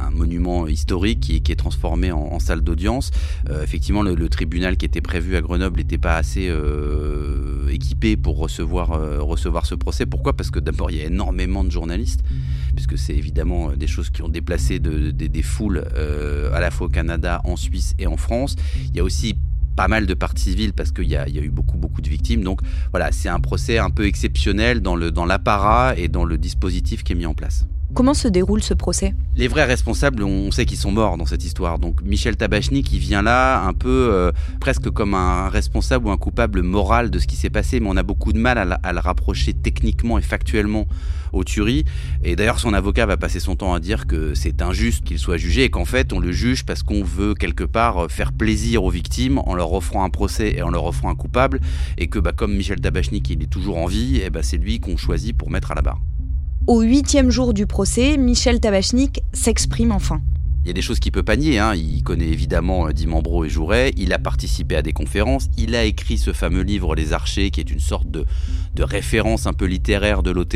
un, 0.07 0.11
monument 0.13 0.67
historique 0.67 1.21
qui, 1.21 1.53
est 1.53 1.57
transformé 1.57 2.13
en, 2.13 2.39
salle 2.39 2.61
d'audience. 2.61 3.11
Euh, 3.49 3.63
effectivement, 3.63 4.03
le, 4.03 4.29
tribunal 4.29 4.77
qui 4.77 4.85
était 4.85 5.01
prévu 5.01 5.37
à 5.37 5.41
Grenoble 5.41 5.79
n'était 5.79 5.99
pas 5.99 6.17
assez 6.17 6.53
équipé 7.71 8.17
pour 8.17 8.39
recevoir 8.39 8.89
recevoir 9.27 9.65
ce 9.65 9.75
procès. 9.75 10.05
Pourquoi? 10.05 10.35
Parce 10.35 10.51
que 10.51 10.61
d'abord 10.61 10.91
il 10.91 10.99
y 10.99 11.01
a 11.01 11.07
énormément 11.07 11.65
de 11.65 11.71
journalistes, 11.71 12.21
puisque 12.75 12.99
c'est 12.99 13.17
évidemment 13.17 13.73
des 13.73 13.87
choses 13.87 14.11
qui 14.11 14.23
ont 14.23 14.29
déplacé 14.29 14.79
des 14.79 15.43
foules 15.43 15.83
à 16.53 16.61
la 16.61 16.71
fois 16.71 16.87
au 16.87 16.91
Canada, 16.91 17.41
en 17.45 17.57
Suisse 17.57 17.95
et 17.99 18.07
en 18.07 18.19
France. 18.19 18.57
Il 18.91 18.97
y 18.97 19.01
a 19.01 19.05
aussi 19.05 19.37
pas 19.77 19.89
mal 19.89 20.07
de 20.07 20.15
parties 20.15 20.51
civiles 20.51 20.73
parce 20.73 20.93
qu'il 20.93 21.09
y, 21.09 21.17
a, 21.17 21.29
eu 21.29 21.51
beaucoup 21.51 21.79
beaucoup 21.79 22.01
de 22.01 22.09
victimes. 22.09 22.43
Donc 22.43 22.61
voilà, 22.91 23.13
c'est 23.13 23.29
un 23.29 23.41
procès 23.41 23.79
un 23.79 23.91
peu 23.91 24.07
exceptionnel 24.07 24.81
dans 24.81 24.97
l'apparat 24.97 25.95
et 25.97 26.09
dans 26.09 26.25
le 26.25 26.39
dispositif 26.39 27.05
qui 27.05 27.13
est 27.13 27.17
mis 27.17 27.27
en 27.27 27.35
place. 27.35 27.67
Comment 27.95 28.15
se 28.15 28.27
déroule 28.27 28.63
ce 28.63 28.73
procès? 28.73 29.15
Les 29.37 29.49
vrais 29.49 29.65
responsables, 29.65 30.23
on 30.23 30.51
sait 30.51 30.65
qu'ils 30.65 30.79
sont 30.79 30.93
morts 30.93 31.19
dans 31.19 31.27
cette 31.27 31.45
histoire. 31.45 31.79
Donc 31.79 32.01
Michel 32.03 32.39
Tabachnik, 32.39 32.91
il 32.91 32.99
vient 32.99 33.21
là 33.21 33.63
un 33.67 33.75
peu 33.75 34.09
euh, 34.11 34.33
presque 34.61 34.89
comme 34.89 35.13
un 35.15 35.51
responsable 35.51 36.07
ou 36.07 36.11
un 36.11 36.17
coupable 36.17 36.63
moral 36.63 37.11
de 37.11 37.19
ce 37.19 37.27
qui 37.27 37.37
s'est 37.37 37.51
passé, 37.51 37.81
mais 37.81 37.89
on 37.91 37.97
a 37.99 38.03
beaucoup 38.03 38.33
de 38.33 38.39
mal 38.39 38.79
à, 38.83 38.93
le 38.93 38.99
rapprocher 38.99 39.53
techniquement 39.53 40.19
et 40.19 40.23
factuellement 40.23 40.87
aux 41.35 41.45
tueries. 41.45 41.85
Et 42.25 42.35
d'ailleurs, 42.35 42.61
son 42.61 42.73
avocat 42.73 43.05
va 43.05 43.19
passer 43.19 43.41
son 43.41 43.57
temps 43.57 43.75
à 43.75 43.81
dire 43.81 44.07
que 44.07 44.35
c'est 44.35 44.63
injuste 44.63 45.05
qu'il 45.05 45.19
soit 45.19 45.37
jugé 45.37 45.65
et 45.65 45.71
qu'en 45.71 45.85
fait, 45.85 46.15
on 46.15 46.19
le 46.19 46.33
juge 46.33 46.65
parce 46.65 46.83
qu'on 46.83 47.05
veut 47.05 47.35
quelque 47.35 47.65
part 47.65 48.11
faire 48.11 48.33
plaisir 48.33 48.85
aux 48.85 48.91
victimes 48.91 49.39
en 49.45 49.55
leur 49.55 49.71
offrant 49.75 50.03
un 50.03 50.11
procès 50.11 50.55
et 50.57 50.63
en 50.63 50.71
leur 50.71 50.87
offrant 50.87 51.11
un 51.11 51.15
coupable, 51.15 51.61
et 51.99 52.07
que 52.07 52.19
bah, 52.19 52.33
comme 52.35 52.55
Michel 52.55 52.81
Tabachnik, 52.81 53.29
il 53.29 53.43
est 53.43 53.51
toujours 53.51 53.77
en 53.77 53.87
vie, 53.87 54.17
et 54.17 54.31
bah, 54.31 54.43
c'est 54.43 54.57
lui 54.57 54.81
qu'on 54.81 54.97
choisit 54.97 55.37
pour 55.37 55.51
mettre 55.51 55.73
à 55.73 55.75
la 55.75 55.83
barre. 55.83 56.01
Au 56.69 56.81
huitième 56.83 57.29
jour 57.29 57.55
du 57.55 57.67
procès, 57.67 58.17
Michel 58.17 58.61
Tabachnik 58.61 59.25
s'exprime 59.33 59.91
enfin. 59.91 60.23
Il 60.65 60.69
y 60.69 60.71
a 60.71 60.75
des 60.75 60.81
choses 60.81 61.01
qu'il 61.01 61.11
peut 61.11 61.25
pas 61.25 61.35
nier. 61.35 61.59
Hein. 61.59 61.75
Il 61.75 62.05
connaît 62.05 62.29
évidemment 62.29 62.87
euh, 62.87 62.93
Dimambro 62.93 63.45
et 63.45 63.49
Jouret. 63.49 63.93
Il 63.97 64.13
a 64.13 64.21
participé 64.21 64.77
à 64.77 64.83
des 64.83 64.93
conférences. 64.93 65.49
Il 65.59 65.75
a 65.75 65.83
écrit 65.83 66.19
ce 66.19 66.33
fameux 66.33 66.63
livre 66.63 66.95
Les 66.95 67.13
Archers, 67.13 67.51
qui 67.51 67.59
est 67.59 67.69
une 67.69 67.81
sorte 67.81 68.09
de, 68.09 68.25
référence 68.79 69.47
un 69.49 69.53
peu 69.55 69.65
littéraire 69.65 70.23
de 70.23 70.31
l'OTS, 70.31 70.55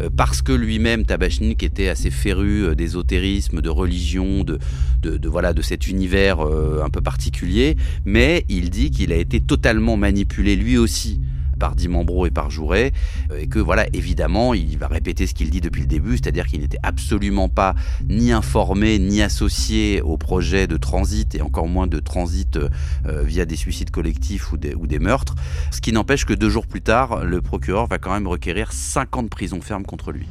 euh, 0.00 0.08
parce 0.16 0.40
que 0.40 0.52
lui-même, 0.52 1.04
Tabachnik, 1.04 1.62
était 1.62 1.88
assez 1.88 2.10
féru 2.10 2.64
euh, 2.64 2.74
d'ésotérisme, 2.74 3.60
de 3.60 3.68
religion, 3.68 4.44
de, 4.44 4.58
de, 5.02 5.28
voilà, 5.28 5.52
de 5.52 5.60
cet 5.60 5.88
univers 5.88 6.40
un 6.40 6.88
peu 6.88 7.02
particulier. 7.02 7.76
Mais 8.06 8.46
il 8.48 8.70
dit 8.70 8.90
qu'il 8.90 9.12
a 9.12 9.16
été 9.16 9.42
totalement 9.42 9.98
manipulé 9.98 10.56
lui 10.56 10.78
aussi 10.78 11.20
par 11.58 11.74
Dimambro 11.74 12.26
et 12.26 12.30
par 12.30 12.50
Jouret, 12.50 12.92
euh, 13.30 13.38
et 13.38 13.46
que 13.46 13.58
voilà, 13.58 13.86
évidemment, 13.92 14.54
il 14.54 14.78
va 14.78 14.86
répéter 14.86 15.26
ce 15.26 15.34
qu'il 15.34 15.50
dit 15.50 15.60
depuis 15.60 15.82
le 15.82 15.86
début, 15.86 16.12
c'est-à-dire 16.12 16.46
qu'il 16.46 16.60
n'était 16.60 16.78
absolument 16.82 17.48
pas 17.48 17.74
ni 18.08 18.32
informé 18.32 18.98
ni 18.98 19.22
associé 19.22 20.00
au 20.00 20.16
projet 20.16 20.66
de 20.66 20.76
transit, 20.76 21.34
et 21.34 21.42
encore 21.42 21.66
moins 21.66 21.86
de 21.86 22.00
transit 22.00 22.56
euh, 22.56 22.68
euh, 23.06 23.22
via 23.22 23.44
des 23.44 23.56
suicides 23.56 23.90
collectifs 23.90 24.52
ou 24.52 24.56
des, 24.56 24.74
ou 24.74 24.86
des 24.86 24.98
meurtres, 24.98 25.34
ce 25.70 25.80
qui 25.80 25.92
n'empêche 25.92 26.24
que 26.24 26.34
deux 26.34 26.50
jours 26.50 26.66
plus 26.66 26.82
tard, 26.82 27.24
le 27.24 27.40
procureur 27.40 27.86
va 27.86 27.98
quand 27.98 28.12
même 28.12 28.28
requérir 28.28 28.72
50 28.72 29.28
prisons 29.30 29.60
fermes 29.60 29.84
contre 29.84 30.12
lui. 30.12 30.26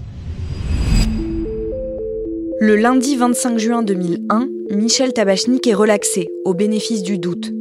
Le 2.59 2.75
lundi 2.75 3.15
25 3.15 3.59
juin 3.59 3.83
2001, 3.83 4.47
Michel 4.71 5.13
Tabachnik 5.13 5.67
est 5.67 5.75
relaxé, 5.75 6.27
au 6.43 6.55
bénéfice 6.55 7.03
du 7.03 7.19
doute. 7.19 7.51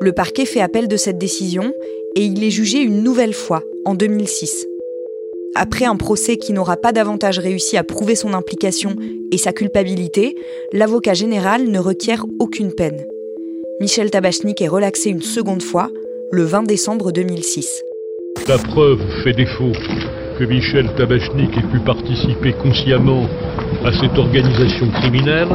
Le 0.00 0.12
parquet 0.12 0.46
fait 0.46 0.62
appel 0.62 0.88
de 0.88 0.96
cette 0.96 1.18
décision 1.18 1.74
et 2.16 2.24
il 2.24 2.42
est 2.42 2.50
jugé 2.50 2.78
une 2.78 3.02
nouvelle 3.02 3.34
fois, 3.34 3.62
en 3.84 3.94
2006. 3.94 4.66
Après 5.54 5.84
un 5.84 5.96
procès 5.96 6.36
qui 6.36 6.52
n'aura 6.52 6.76
pas 6.76 6.92
davantage 6.92 7.38
réussi 7.38 7.76
à 7.76 7.84
prouver 7.84 8.14
son 8.14 8.34
implication 8.34 8.94
et 9.32 9.38
sa 9.38 9.52
culpabilité, 9.52 10.36
l'avocat 10.72 11.14
général 11.14 11.64
ne 11.64 11.78
requiert 11.78 12.24
aucune 12.38 12.72
peine. 12.72 13.04
Michel 13.80 14.10
Tabachnik 14.10 14.60
est 14.62 14.68
relaxé 14.68 15.10
une 15.10 15.22
seconde 15.22 15.62
fois, 15.62 15.90
le 16.30 16.44
20 16.44 16.64
décembre 16.64 17.12
2006. 17.12 17.82
La 18.46 18.58
preuve 18.58 19.00
fait 19.24 19.32
défaut 19.32 19.72
que 20.38 20.44
Michel 20.44 20.94
Tabachnik 20.96 21.56
ait 21.56 21.72
pu 21.72 21.80
participer 21.84 22.52
consciemment 22.52 23.26
à 23.84 23.92
cette 23.92 24.16
organisation 24.16 24.90
criminelle 24.90 25.48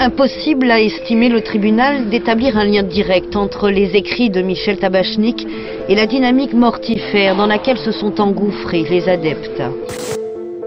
Impossible 0.00 0.70
à 0.70 0.80
estimer 0.80 1.28
le 1.28 1.42
tribunal 1.42 2.08
d'établir 2.08 2.56
un 2.56 2.64
lien 2.64 2.84
direct 2.84 3.34
entre 3.34 3.68
les 3.68 3.96
écrits 3.96 4.30
de 4.30 4.42
Michel 4.42 4.78
Tabachnik 4.78 5.44
et 5.88 5.96
la 5.96 6.06
dynamique 6.06 6.54
mortifère 6.54 7.36
dans 7.36 7.46
laquelle 7.46 7.78
se 7.78 7.90
sont 7.90 8.20
engouffrés 8.20 8.84
les 8.88 9.08
adeptes. 9.08 9.60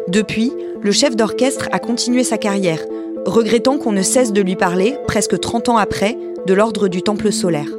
Depuis, 0.09 0.51
le 0.81 0.91
chef 0.91 1.15
d'orchestre 1.15 1.69
a 1.71 1.79
continué 1.79 2.25
sa 2.25 2.37
carrière, 2.37 2.81
regrettant 3.25 3.77
qu'on 3.77 3.93
ne 3.93 4.01
cesse 4.01 4.33
de 4.33 4.41
lui 4.41 4.57
parler, 4.57 4.97
presque 5.07 5.39
30 5.39 5.69
ans 5.69 5.77
après, 5.77 6.17
de 6.45 6.53
l'ordre 6.53 6.89
du 6.89 7.01
Temple 7.01 7.31
solaire. 7.31 7.69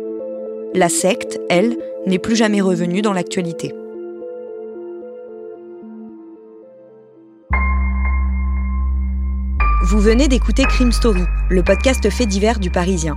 La 0.73 0.89
secte, 0.89 1.39
elle, 1.51 1.77
n'est 2.07 2.19
plus 2.19 2.37
jamais 2.37 2.63
revenue 2.63 3.03
dans 3.03 3.13
l'actualité. 3.13 3.75
Vous 9.93 10.01
venez 10.01 10.27
d'écouter 10.27 10.65
Crime 10.65 10.91
Story, 10.91 11.23
le 11.51 11.63
podcast 11.63 12.09
fait 12.09 12.25
divers 12.25 12.59
du 12.59 12.71
Parisien. 12.71 13.15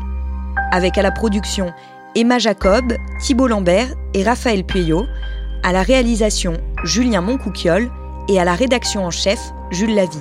Avec 0.74 0.98
à 0.98 1.02
la 1.02 1.12
production 1.12 1.72
Emma 2.16 2.38
Jacob, 2.38 2.98
Thibault 3.22 3.48
Lambert 3.48 3.88
et 4.14 4.26
Raphaël 4.26 4.66
Pueyo, 4.66 5.06
à 5.64 5.72
la 5.72 5.84
réalisation 5.84 6.58
Julien 6.84 7.22
Moncouquiole 7.22 7.90
et 8.28 8.42
à 8.42 8.44
la 8.44 8.56
rédaction 8.56 9.06
en 9.06 9.10
chef 9.10 9.40
Jules 9.72 9.96
Lavie. 9.96 10.20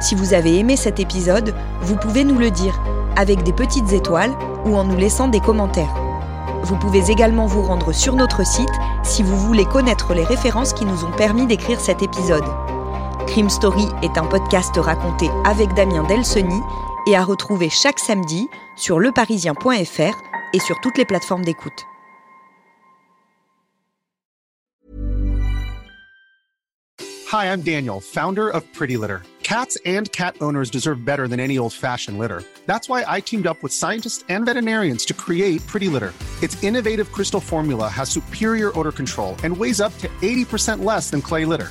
Si 0.00 0.14
vous 0.14 0.32
avez 0.32 0.60
aimé 0.60 0.76
cet 0.76 1.00
épisode, 1.00 1.52
vous 1.80 1.96
pouvez 1.96 2.22
nous 2.22 2.38
le 2.38 2.52
dire 2.52 2.80
avec 3.16 3.42
des 3.42 3.52
petites 3.52 3.92
étoiles 3.92 4.32
ou 4.64 4.76
en 4.76 4.84
nous 4.84 4.96
laissant 4.96 5.26
des 5.26 5.40
commentaires. 5.40 5.96
Vous 6.62 6.76
pouvez 6.76 7.10
également 7.10 7.46
vous 7.46 7.62
rendre 7.62 7.90
sur 7.90 8.14
notre 8.14 8.46
site 8.46 8.70
si 9.02 9.24
vous 9.24 9.36
voulez 9.36 9.64
connaître 9.64 10.14
les 10.14 10.24
références 10.24 10.72
qui 10.72 10.84
nous 10.84 11.04
ont 11.04 11.16
permis 11.16 11.48
d'écrire 11.48 11.80
cet 11.80 12.00
épisode. 12.00 12.44
Crime 13.26 13.48
Story 13.48 13.86
est 14.02 14.18
un 14.18 14.26
podcast 14.26 14.76
raconté 14.76 15.28
avec 15.44 15.72
Damien 15.74 16.04
Delseny 16.04 16.60
et 17.06 17.16
à 17.16 17.24
retrouver 17.24 17.70
chaque 17.70 17.98
samedi 17.98 18.48
sur 18.76 18.98
leparisien.fr 18.98 20.16
et 20.52 20.60
sur 20.60 20.80
toutes 20.80 20.98
les 20.98 21.04
plateformes 21.04 21.44
d'écoute. 21.44 21.86
Hi, 27.32 27.46
I'm 27.46 27.62
Daniel, 27.62 28.00
founder 28.00 28.48
of 28.48 28.62
Pretty 28.72 28.96
Litter. 28.96 29.22
Cats 29.42 29.76
and 29.84 30.10
cat 30.12 30.36
owners 30.40 30.70
deserve 30.70 31.04
better 31.04 31.26
than 31.26 31.40
any 31.40 31.58
old-fashioned 31.58 32.18
litter. 32.18 32.42
That's 32.66 32.88
why 32.88 33.04
I 33.06 33.20
teamed 33.20 33.46
up 33.46 33.62
with 33.62 33.72
scientists 33.72 34.24
and 34.28 34.46
veterinarians 34.46 35.04
to 35.06 35.14
create 35.14 35.66
Pretty 35.66 35.88
Litter. 35.88 36.12
Its 36.42 36.62
innovative 36.62 37.10
crystal 37.12 37.40
formula 37.40 37.88
has 37.88 38.08
superior 38.08 38.70
odor 38.78 38.92
control 38.92 39.36
and 39.42 39.56
weighs 39.56 39.80
up 39.80 39.96
to 39.98 40.08
80% 40.22 40.84
less 40.84 41.10
than 41.10 41.20
clay 41.20 41.44
litter. 41.44 41.70